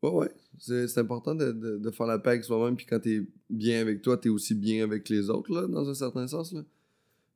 [0.03, 0.29] Ouais, ouais.
[0.59, 3.81] C'est c'est important de, de, de faire la paix avec soi-même, puis quand t'es bien
[3.81, 6.61] avec toi, t'es aussi bien avec les autres, là, dans un certain sens, là.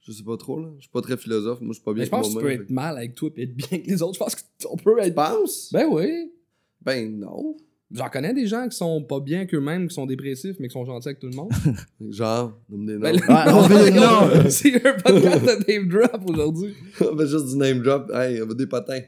[0.02, 0.70] Je sais pas trop, là.
[0.78, 2.44] Je suis pas très philosophe, moi, je suis pas bien Mais je pense que tu
[2.44, 4.16] peux être mal avec toi et être bien avec les autres.
[4.16, 5.16] Je pense qu'on peut Tu être.
[5.16, 5.70] penses?
[5.72, 6.32] Ben oui.
[6.82, 7.56] Ben non.
[7.94, 10.86] J'en connais des gens qui sont pas bien qu'eux-mêmes, qui sont dépressifs, mais qui sont
[10.86, 11.52] gentils avec tout le monde.
[12.10, 13.00] Genre, nomme des noms.
[13.02, 13.92] Ben, Ouais, on veut des
[14.44, 14.50] noms.
[14.50, 16.74] C'est un podcast de Dave Drop aujourd'hui.
[17.02, 18.10] on fait juste du name drop.
[18.14, 19.02] Hey, on va des potins.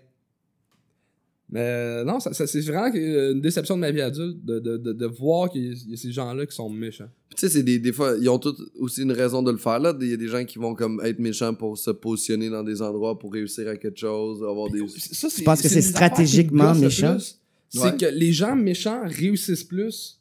[1.53, 4.57] Mais euh, non, ça, ça- c'est vraiment que- une déception de ma vie adulte de,
[4.57, 7.09] de, de, de voir qu'il y a- ces gens-là qui sont méchants.
[7.29, 9.57] Puis tu sais, c'est des, des fois, ils ont tous aussi une raison de le
[9.59, 9.93] faire, là.
[10.01, 12.81] Il y a des gens qui vont comme être méchants pour se positionner dans des
[12.81, 14.79] endroits pour réussir à quelque chose, avoir des...
[14.97, 17.11] Ça, Tu penses que c'est stratégiquement méchant?
[17.17, 17.37] plus.
[17.69, 20.19] C'est que les gens méchants réussissent plus,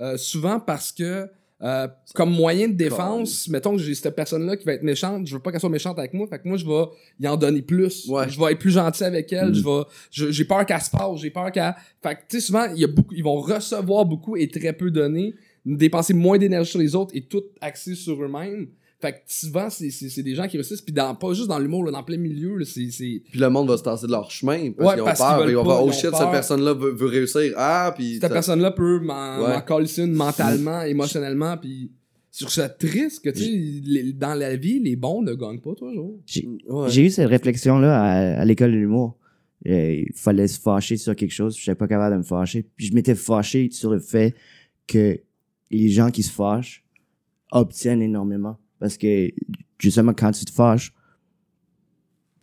[0.00, 1.26] euh, souvent parce que,
[1.62, 5.34] euh, comme moyen de défense, mettons que j'ai cette personne-là qui va être méchante, je
[5.34, 6.84] veux pas qu'elle soit méchante avec moi, fait que moi, je vais
[7.20, 8.08] y en donner plus.
[8.08, 8.28] Ouais.
[8.28, 9.54] Je vais être plus gentil avec elle, Mm.
[9.54, 11.74] je vais, j'ai peur qu'elle se fâche, j'ai peur qu'elle...
[12.02, 14.72] Fait que, tu sais, souvent, il y a beaucoup, ils vont recevoir beaucoup et très
[14.72, 15.34] peu donner,
[15.64, 18.66] dépenser moins d'énergie sur les autres et tout axer sur eux-mêmes.
[19.02, 21.58] Fait que souvent, c'est, c'est, c'est des gens qui réussissent, puis dans, pas juste dans
[21.58, 24.12] l'humour, là, dans plein milieu, là, c'est, c'est, Puis le monde va se tasser de
[24.12, 25.50] leur chemin parce Ouais, qu'ils ont parce peur.
[25.50, 26.18] Ils vont pas, faire, oh shit, peur.
[26.20, 27.52] cette personne-là veut, veut réussir.
[27.56, 28.18] Ah, puis...
[28.20, 29.48] cette personne-là peut m'en Ouais.
[29.54, 31.90] m'en coller une mentalement, émotionnellement, puis
[32.30, 36.14] sur ce triste que, tu sais, dans la vie, les bons ne gagnent pas toujours.
[36.24, 36.96] J'ai Ouais.
[36.96, 39.18] eu cette réflexion-là à, à l'école de l'humour.
[39.66, 42.64] Euh, Il fallait se fâcher sur quelque chose, je n'étais pas capable de me fâcher.
[42.76, 44.34] Puis je m'étais fâché sur le fait
[44.86, 45.18] que
[45.72, 46.84] les gens qui se fâchent
[47.50, 48.56] obtiennent énormément.
[48.82, 49.30] Parce que
[49.78, 50.92] justement, quand tu te fâches,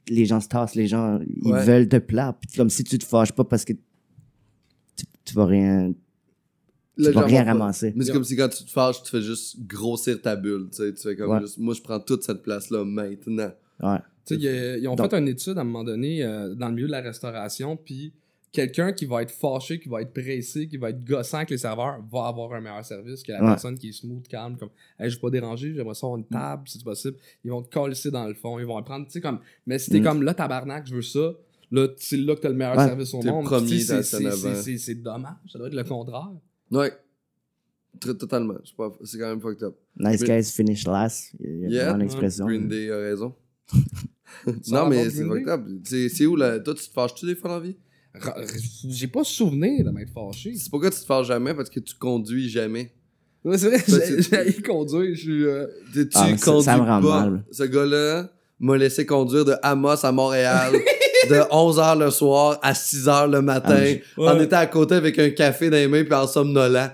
[0.08, 1.66] les gens se tassent, les gens, ils Ouais.
[1.66, 2.34] veulent te plaire.
[2.40, 5.92] Puis comme si tu te fâches pas parce que tu, tu vas rien,
[6.96, 7.92] tu Là, vas rien ramasser.
[7.94, 10.70] Mais c'est comme si quand tu te fâches, tu fais juste grossir ta bulle.
[10.72, 11.42] Tu sais, tu fais comme Ouais.
[11.42, 13.52] juste, moi, je prends toute cette place-là maintenant.
[13.84, 13.98] Ouais.
[14.26, 16.76] Tu sais, ils ont Donc- fait une étude à un moment donné euh, dans le
[16.76, 18.14] milieu de la restauration, puis
[18.52, 21.58] quelqu'un qui va être fâché, qui va être pressé, qui va être gossant avec les
[21.58, 23.48] serveurs, va avoir un meilleur service que la Ouais.
[23.50, 24.70] personne qui est smooth, calme, comme
[25.00, 27.18] hey, je vais pas déranger, j'aimerais ça avoir une table, si c'est possible.
[27.44, 29.40] Ils vont te coller dans le fond, ils vont le prendre, tu sais, comme.
[29.68, 30.04] Mais si t'es Mm.
[30.04, 31.32] comme là, tabarnak, je veux ça,
[31.72, 32.86] là, c'est là que t'as le meilleur Ouais.
[32.88, 33.46] service au monde.
[34.78, 36.32] c'est- dommage, ça doit être le contraire.
[36.72, 36.92] Ouais.
[38.00, 38.56] Très, totalement.
[39.04, 39.76] C'est quand même fucked up.
[39.98, 41.34] Nice Mais- guys finish last.
[41.40, 41.84] Il y a Yeah.
[41.86, 42.46] vraiment l'expression.
[42.46, 43.34] Green Day a raison.
[44.72, 45.62] Non, mais c'est fucked up.
[45.84, 46.60] C'est c'est où, là?
[46.60, 47.76] Toi, tu te fâches-tu des fois dans la vie?
[48.88, 50.54] J'ai pas souvenir de m'être fâché.
[50.56, 51.54] C'est pourquoi tu te fâches jamais?
[51.54, 52.92] Parce que tu conduis jamais.
[53.46, 55.46] Ouais, c'est vrai, j'ai conduire, je suis.
[55.46, 57.22] euh, Tu tu Ah, ça- conduis ça me rend pas.
[57.30, 57.44] mal.
[57.52, 58.30] Ce gars-là
[58.60, 60.74] m'a laissé conduire de Amos à Montréal
[61.30, 63.78] de 11h le soir à 6h le matin.
[63.78, 64.02] Ah, Ouais.
[64.18, 66.92] On était à côté avec un café dans les mains puis en somnolent.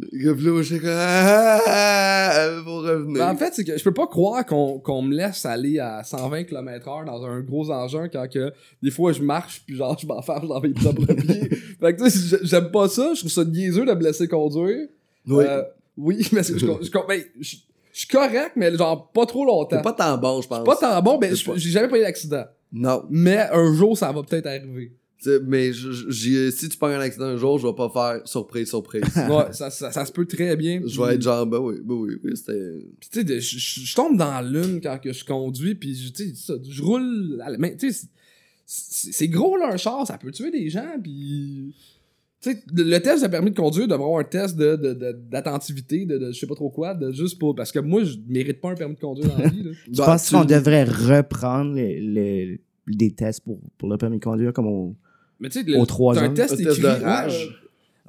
[0.00, 3.18] Puis là, j'étais comme ah, pour revenir.
[3.18, 6.02] Ben, en fait, c'est que je peux pas croire qu'on qu'on me laisse aller à
[6.04, 10.06] 120 km/h dans un gros engin quand que des fois je marche puis genre je
[10.06, 11.48] m'enferme dans mes propres pieds.
[11.80, 14.28] Fait que tu sais, j'ai- j'aime pas ça, je trouve ça niaiseux de me laisser
[14.28, 14.86] conduire.
[15.26, 15.44] oui.
[15.48, 15.62] Euh,
[15.96, 17.56] oui, mais c'est- je, je, je, ben, je-
[17.92, 19.82] je suis correct, mais genre pas trop longtemps.
[19.82, 20.62] Pas tant bon, je pense.
[20.64, 22.44] Pas tant bon, mais j'ai jamais pas eu d'accident.
[22.72, 23.02] Non.
[23.10, 24.92] Mais un jour, ça va peut-être arriver.
[25.20, 29.02] T'sais, mais si tu prends un accident un jour, je vais pas faire surprise, surprise.
[29.28, 30.80] Ouais, ça, ça, ça se peut très bien.
[30.86, 32.86] je vais être genre, ben oui, ben oui, oui, c'était.
[33.10, 36.54] Tu sais, je- tombe dans l'une quand que je conduis, puis je- tu sais, ça,
[36.68, 37.70] je roule à la main.
[37.76, 38.06] Tu sais,
[38.64, 41.74] c'est- gros là, un char, ça peut tuer des gens, puis...
[42.40, 45.18] Tu sais, le test de permis de conduire devrait avoir un test de, de, de-
[45.28, 47.56] d'attentivité, de, de je sais pas trop quoi, de juste pour...
[47.56, 49.70] Parce que moi, je mérite pas un permis de conduire dans la vie, là.
[49.92, 54.18] Je Bah, pense tu- qu'on devrait reprendre les, les- des tests pour, pour le permis
[54.20, 54.94] de conduire comme on...
[55.40, 56.34] Mais tu sais, Aux trois t'as un ans.
[56.34, 57.60] test Un test de ouais, rage.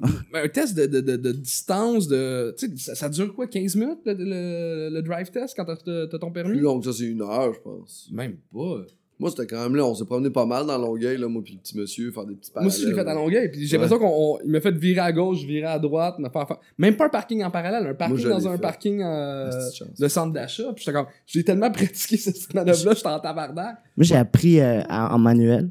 [0.02, 0.08] euh,
[0.44, 2.54] un test de, de, de, de distance, de...
[2.58, 5.76] Tu sais, ça, ça dure quoi, 15 minutes, le, le, le drive test, quand t'as,
[5.76, 6.52] t'as- t'as ton permis?
[6.52, 8.08] Plus long que ça, c'est une heure, je pense.
[8.12, 8.82] Même pas.
[9.18, 11.52] Moi, c'était quand même là, on s'est promené pas mal dans Longueuil, là, moi puis
[11.52, 13.76] le petit monsieur, faire des petits Moi aussi, je l'ai fait à Longueuil, puis j'ai
[13.76, 13.82] Ouais.
[13.82, 16.56] l'impression qu'on on- il m'a fait virer à gauche, virer à droite, me faire faire-
[16.78, 18.62] même pas un parking en parallèle, un parking je dans l'ai un fait.
[18.62, 20.00] parking euh, Petite chance.
[20.00, 23.76] de centre d'achat, puis j'étais comme j'ai tellement pratiqué cette manœuvre là, j'étais en tabarnak.
[23.94, 25.68] Moi, j'ai appris euh, en, en manuel,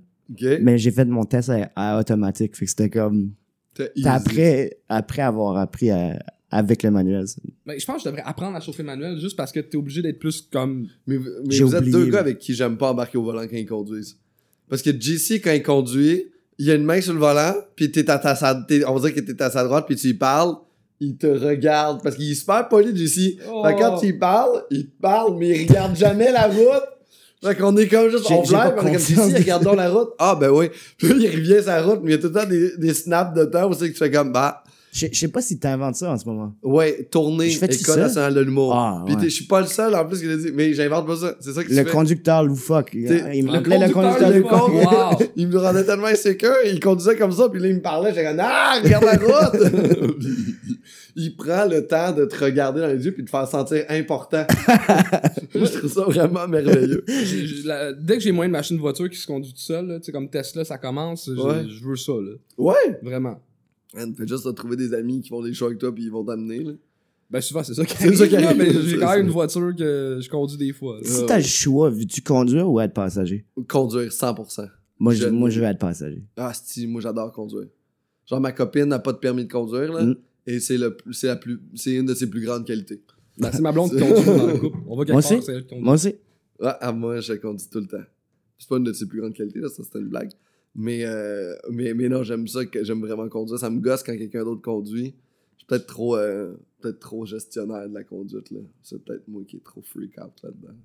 [0.61, 2.55] Mais j'ai fait mon test à, à automatique.
[2.55, 3.31] Fait que c'était comme...
[4.05, 6.19] Après, après avoir appris à-
[6.51, 7.25] avec le manuel.
[7.65, 10.01] Mais je pense que je devrais apprendre à chauffer manuel juste parce que t'es obligé
[10.01, 12.11] d'être plus comme Mais, mais vous êtes deux là.
[12.11, 14.17] gars avec qui j'aime pas embarquer au volant quand ils conduisent.
[14.67, 16.25] Parce que JC, quand il conduit,
[16.57, 19.09] il a une main sur le volant, puis t'es à ta, sa- t'es- on va
[19.09, 20.55] dire que t'es à sa droite, puis tu lui parles,
[20.99, 22.01] il te regarde.
[22.03, 23.37] Parce qu'il est super poli, JC.
[23.49, 23.63] Oh.
[23.65, 26.83] Fait que quand tu lui parles, il te parle, mais il regarde jamais la route.
[27.43, 28.99] Fait qu'on est comme juste, on pas on est comme.
[28.99, 30.09] JC, regardons la route.
[30.19, 30.69] Ah, ben oui.
[30.97, 32.93] Puis là, il revient sa route, mais il y a tout le temps des, des
[32.93, 34.61] snaps de temps où c'est que tu fais comme, bah,
[34.91, 36.53] Je sais pas si t'inventes ça en ce moment.
[36.63, 37.95] ouais, tournée, École ça?
[37.95, 38.73] nationale de l'humour.
[38.75, 39.21] Ah, Puis ouais.
[39.21, 41.35] t'es- je suis pas le seul, en plus, qui l'a dit, mais j'invente pas ça.
[41.39, 41.89] C'est ça que tu Le fais.
[41.91, 42.89] conducteur loufoque.
[42.93, 44.71] Il, me Le l'appelait le conducteur loufoque.
[44.73, 45.19] loufoque.
[45.21, 45.27] Wow.
[45.37, 48.25] il me rendait tellement insécure, il conduisait comme ça, puis là, il me parlait, j'étais
[48.27, 49.61] comme, ah, regarde la route!
[51.15, 53.83] Il prend le temps de te regarder dans les yeux puis de te faire sentir
[53.89, 54.45] important.
[55.53, 57.03] je trouve ça vraiment merveilleux.
[57.07, 59.59] j'ai- j'ai- la- dès que j'ai moins de machine de voiture qui se conduit tout
[59.59, 61.65] seul, là, tu sais comme Tesla ça commence, Ouais.
[61.69, 62.99] je veux ça là, Ouais!
[63.01, 63.41] vraiment.
[63.95, 66.11] Man, fais juste de trouver des amis qui font des shows avec toi puis ils
[66.11, 66.71] vont t'amener, là.
[67.31, 69.25] Ben souvent c'est ça qui C'est arrive, ça qui là, arrive, mais j'ai quand même
[69.25, 70.97] une voiture que je conduis des fois.
[70.97, 71.01] là.
[71.03, 73.45] Si t'as le choix, veux-tu conduire ou être passager?
[73.67, 74.67] Conduire 100%.
[74.97, 76.23] Moi, je, Je- moi, je veux être passager.
[76.37, 77.67] Ah, si, moi j'adore conduire.
[78.27, 80.03] Genre, ma copine n'a pas de permis de conduire, là.
[80.05, 80.15] Mm.
[80.51, 83.01] Et c'est le plus- c'est la plus c'est une de ses plus grandes qualités.
[83.37, 84.77] Ben, c'est ma blonde qui conduit dans le couple.
[84.87, 85.45] On va quelque Moi part, aussi.
[85.45, 85.83] c'est elle qui conduit.
[85.85, 86.15] Moi aussi.
[86.59, 88.03] Ouais, à moi, je conduis tout le temps.
[88.57, 90.31] C'est pas une de ses plus grandes qualités, là, ça c'était une blague.
[90.75, 93.57] Mais, euh, mais, mais non, j'aime ça, que j'aime vraiment conduire.
[93.59, 95.15] Ça me gosse quand quelqu'un d'autre conduit.
[95.55, 98.59] Je suis peut-être trop, euh, peut-être trop gestionnaire de la conduite, là.
[98.83, 100.75] C'est peut-être moi qui est trop freak out là-dedans.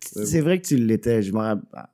[0.00, 1.22] C'est vrai que tu l'étais.
[1.22, 1.32] Je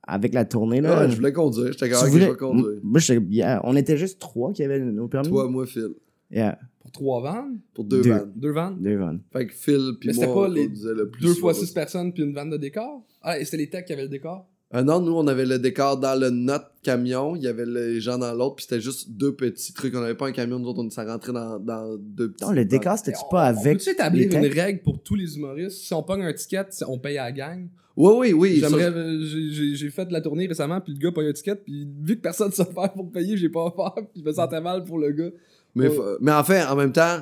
[0.06, 1.00] avec la tournée, là.
[1.04, 2.80] Ouais, je voulais conduire, j'étais quand même voulais- je vais conduire.
[2.82, 5.28] Moi, j'étais- yeah, on était juste trois qui avaient nos permis.
[5.28, 5.88] Toi, moi, Phil.
[6.30, 8.10] Yeah, Pour trois vannes, Pour deux, Deux.
[8.10, 8.32] vannes.
[8.36, 9.20] deux vannes, deux vannes.
[9.32, 11.70] Fait que Phil puis Mais moi, c'était pas on les le plus deux fois six
[11.72, 13.04] personnes puis une vanne de décor?
[13.22, 14.46] Ah, et c'était les techs qui avaient le décor?
[14.76, 18.00] Ah non, nous, on avait le décor dans le notre camion, il y avait les
[18.00, 19.94] gens dans l'autre, puis c'était juste deux petits trucs.
[19.94, 22.44] On n'avait pas un camion, nous autres, on s'est rentré dans, dans deux petits.
[22.44, 23.78] Non, le décor, c'était-tu pas On avec.
[23.78, 25.78] peut-tu établir les une règle pour tous les humoristes?
[25.84, 27.68] Si on pogne un ticket, on paye à la gang.
[27.96, 28.56] Oui, oui, oui.
[28.58, 31.32] J'aimerais, euh, j'ai- j'ai j'ai fait de la tournée récemment, puis le gars paye un
[31.32, 34.28] ticket, puis vu que personne ne sait faire pour payer, j'ai pas faire, puis je
[34.28, 35.30] me sentais mal pour le gars.
[35.74, 35.96] Mais, Ouais.
[35.96, 37.18] fa- mais en fait, en même temps,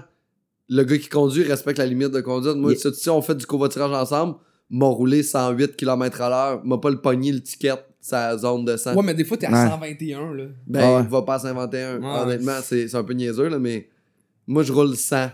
[0.68, 2.56] le gars qui conduit respecte la limite de conduite.
[2.56, 2.92] Moi, Yeah.
[2.92, 4.36] si- si on fait du covoiturage ensemble,
[4.70, 8.76] m'a roulé 108 km à l'heure, m'a pas le pogné le ticket sa zone de
[8.76, 8.94] 100.
[8.96, 9.68] Ouais, mais des fois, t'es à Ouais.
[9.70, 10.44] 121, là.
[10.66, 11.02] Ben, Ah ouais.
[11.04, 12.00] il va pas à 121.
[12.00, 12.20] Ouais.
[12.22, 13.88] Honnêtement, c'est c'est un peu niaiseux, là, mais
[14.46, 15.30] moi, je roule 100.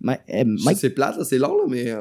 [0.00, 2.00] Ma- euh, Mike, C'est plate, là, c'est long, là, mais euh,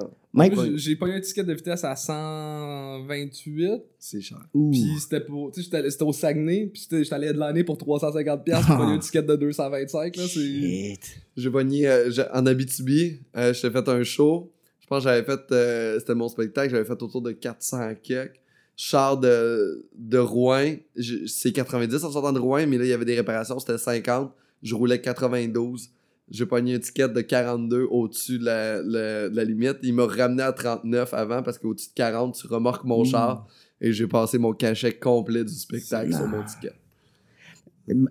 [0.65, 3.81] j'ai- j'ai pogné un ticket de vitesse à 128.
[3.99, 4.37] c'est cher.
[4.53, 4.71] Ouh.
[4.71, 5.51] Puis c'était pour.
[5.51, 6.67] Tu sais, j'étais- c'était au Saguenay.
[6.73, 8.61] Puis j'étais allé de l'année pour 350$.
[8.61, 10.15] Puis j'ai pogné un ticket de 225.
[10.15, 10.27] Là.
[10.27, 10.99] Shit.
[11.35, 14.51] J'ai pogné euh, en Abitibi, euh, j'ai fait un show.
[14.79, 18.39] Je pense que j'avais fait, euh, c'était mon spectacle, j'avais fait autour de 400 quelques.
[18.79, 22.93] Char de, de Rouen, je- c'est 90 en sortant de Rouen, mais là, il y
[22.93, 24.31] avait des réparations, c'était 50.
[24.61, 25.89] Je roulais 92.
[26.29, 29.77] J'ai pogné un ticket de 42 au-dessus de la, la- de la limite.
[29.83, 33.05] Il m'a ramené à 39 avant parce qu'au-dessus de 40, tu remorques mon Ouh.
[33.05, 33.47] char
[33.79, 36.73] et j'ai passé mon cachet complet du spectacle sur mon ticket.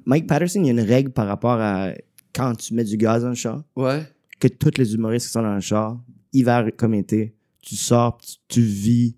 [0.06, 1.92] Mike Patterson, il y a une règle par rapport à
[2.34, 4.02] quand tu mets du gaz dans le char, Ouais.
[4.40, 6.00] que tous les humoristes qui sont dans le char,
[6.32, 9.16] hiver comme été, tu sors, tu, tu vis,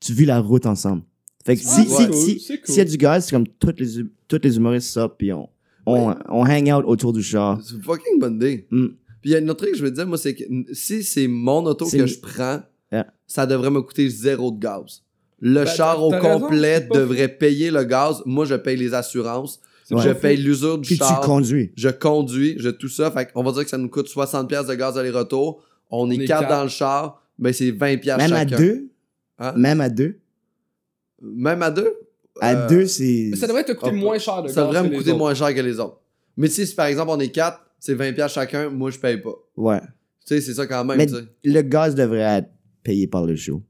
[0.00, 1.02] tu vis la route ensemble.
[1.44, 2.66] Fait que Ah, si, c'est si, cool, si- c'est cool.
[2.66, 5.48] s'il y a du gaz, c'est comme tous les, les humoristes sortent, puis on,
[5.88, 7.58] on, on hang out autour du char.
[7.62, 8.66] C'est une fucking bonne idée.
[8.70, 8.86] Mm.
[9.20, 11.02] Puis il y a une autre truc que je veux dire, moi, c'est que si
[11.02, 12.60] c'est mon auto que je prends,
[12.90, 13.06] Yeah.
[13.26, 15.02] ça devrait me coûter zéro de gaz.
[15.40, 18.22] Le Ben, char au raison, complet devrait payer le gaz.
[18.24, 19.60] Moi, je paye les assurances.
[19.90, 21.20] Je paye l'usure du Puis tu char.
[21.20, 21.70] conduis.
[21.76, 23.10] je conduis, je tout ça.
[23.10, 25.62] Fait qu'on va dire que ça nous coûte 60$ piastres de gaz aller-retour.
[25.90, 26.50] On, est est quatre quatre.
[26.56, 27.22] dans le char.
[27.38, 28.56] Ben, c'est 20$ piastres Même à chacun.
[28.56, 28.88] deux,
[29.38, 29.52] Hein?
[29.56, 30.18] même à deux?
[31.20, 31.92] Même à deux?
[32.40, 33.34] À Euh, deux, c'est...
[33.36, 35.60] Ça devrait te coûter Ah, moins cher de Ça devrait me coûter moins cher que
[35.60, 36.00] les autres.
[36.36, 39.18] Mais si, si, par exemple, on est quatre, c'est 20$ piastres chacun, moi, je paye
[39.18, 39.34] pas.
[39.56, 39.80] Ouais.
[39.80, 41.06] Tu sais, c'est ça quand même, Mais
[41.44, 42.48] le gaz devrait être
[42.82, 43.62] payé par le show.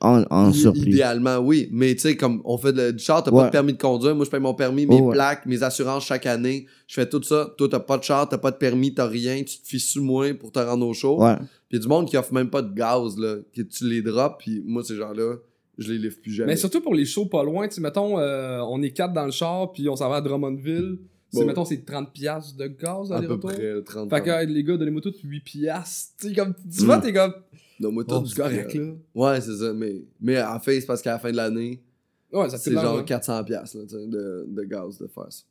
[0.00, 0.90] En, en surplus.
[0.90, 1.68] Idéalement, oui.
[1.70, 3.44] Mais tu sais, comme on fait du char, t'as pas Ouais.
[3.46, 4.16] de permis de conduire.
[4.16, 5.12] Moi, je paye mon permis, mes Oh, ouais.
[5.14, 6.66] plaques, mes assurances chaque année.
[6.88, 7.54] Je fais tout ça.
[7.56, 9.36] Toi, t'as pas de char, t'as pas de permis, t'as rien.
[9.44, 11.22] Tu te fies sous moi pour te rendre au show.
[11.22, 11.36] Ouais.
[11.68, 13.36] Puis y a du monde qui offre même pas de gaz, là.
[13.54, 15.36] Que tu les drops, puis moi, ces gens-là,
[15.78, 16.52] je les livre plus jamais.
[16.52, 19.24] Mais surtout pour les shows pas loin, tu sais, mettons, euh, on est quatre dans
[19.24, 20.98] le char, puis on s'en va à Drummondville.
[21.32, 21.46] C'est, Bon.
[21.46, 24.62] mettons, c'est 30$ piastres de gaz à aller peu près 30 Fait que euh, les
[24.62, 25.40] gars, donnez-moi tout 8$.
[25.42, 26.12] piastres.
[26.20, 27.00] Tu sais, comme, tu vois, Mm.
[27.02, 27.32] t'es comme.
[27.80, 28.92] Non, moi, tout, Oh, c'est correct, là.
[29.14, 29.72] Ouais, c'est ça.
[29.72, 31.82] Mais, mais en fait, c'est parce qu'à la fin de l'année,
[32.30, 35.42] Ouais, ça c'est genre 400$ piastres, là, de, de gaz de faire ça.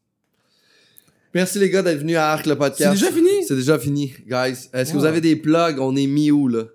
[1.33, 2.97] Merci les gars d'être venus à Arc le podcast.
[2.97, 3.43] C'est déjà fini?
[3.47, 4.67] C'est déjà fini, guys.
[4.73, 5.09] Est-ce que vous Ah.
[5.09, 5.79] avez des plugs?
[5.79, 6.65] On est mis où, là?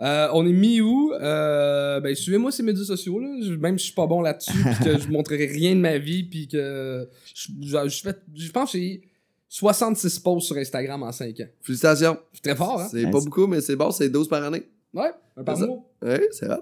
[0.00, 1.12] Euh, on est mis où?
[1.12, 3.28] Euh, ben, suivez-moi sur les médias sociaux, là.
[3.40, 5.98] Je- même si je suis pas bon là-dessus, puis que je montrerai rien de ma
[5.98, 9.02] vie, puis que je, je, je fais, je pense que j'ai
[9.48, 11.46] 66 posts sur Instagram en 5 ans.
[11.62, 12.18] Félicitations.
[12.32, 12.88] C'est très fort, hein?
[12.90, 14.64] C'est pas beaucoup, mais c'est bon, c'est 12 par année.
[14.92, 15.84] Ouais, un par mois.
[16.02, 16.58] Ouais, c'est vrai.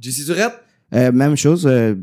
[0.00, 0.54] JC Surette?
[0.94, 1.94] Euh, même chose euh,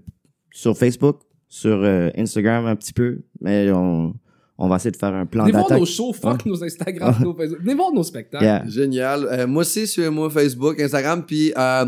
[0.51, 4.13] sur Facebook, sur euh, Instagram un petit peu, mais on,
[4.58, 5.80] on va essayer de faire un plan Venez voir d'attaque.
[5.80, 7.62] nos shows, fuck nos Instagram, nos Facebook.
[7.62, 8.43] Venez voir nos spectacles.
[8.43, 8.64] Yeah.
[8.68, 9.28] Génial.
[9.32, 11.86] Euh, moi aussi, suivez-moi Facebook, Instagram, puis euh,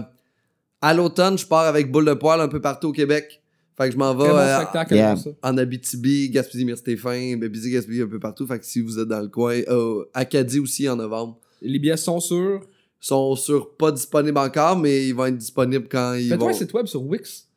[0.82, 3.42] à l'automne, je pars avec Boule de Poil un peu partout au Québec.
[3.78, 5.16] Fait que je m'en vais bon euh, yeah.
[5.42, 8.46] en Abitibi, Gaspésie, Mire-Stéphane, Bébisie, Gaspésie, un peu partout.
[8.46, 11.40] Fait que si vous êtes dans le coin, euh, Acadie aussi en novembre.
[11.62, 12.62] Les billets sont sur?
[13.00, 16.54] sont sur pas disponibles encore, mais ils vont être disponibles quand ils Faites-toi vont.
[16.54, 17.48] un site web sur Wix.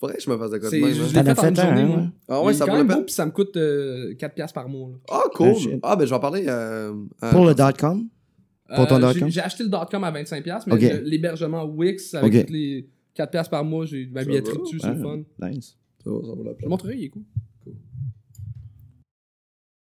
[0.00, 1.04] Faudrait que je me fasse de quoi de C'est- même, je hein.
[1.04, 1.96] l'ai fait en une fait un, journée, hein, moi.
[1.98, 2.04] ouais.
[2.28, 3.04] Ah ouais, ça vaut la peine.
[3.04, 4.90] puis ça me coûte euh, 4 piastres par mois.
[5.10, 5.54] Ah, Ah, cool.
[5.56, 5.78] shit.
[5.82, 6.44] Ah, ben je vais en parler.
[6.48, 8.06] Euh, à- Pour le .com?
[8.74, 12.88] Pour ton Euh, j'ai- acheté le .com à 25$, piastres, mais l'hébergement Wix avec les
[13.14, 15.18] 4$ piastres par mois, j'ai ma billetterie dessus, c'est le fun.
[15.42, 15.76] Nice.
[16.02, 16.64] Ça va, ça vaut la Je peine.
[16.64, 17.22] te montrerai, il est cool.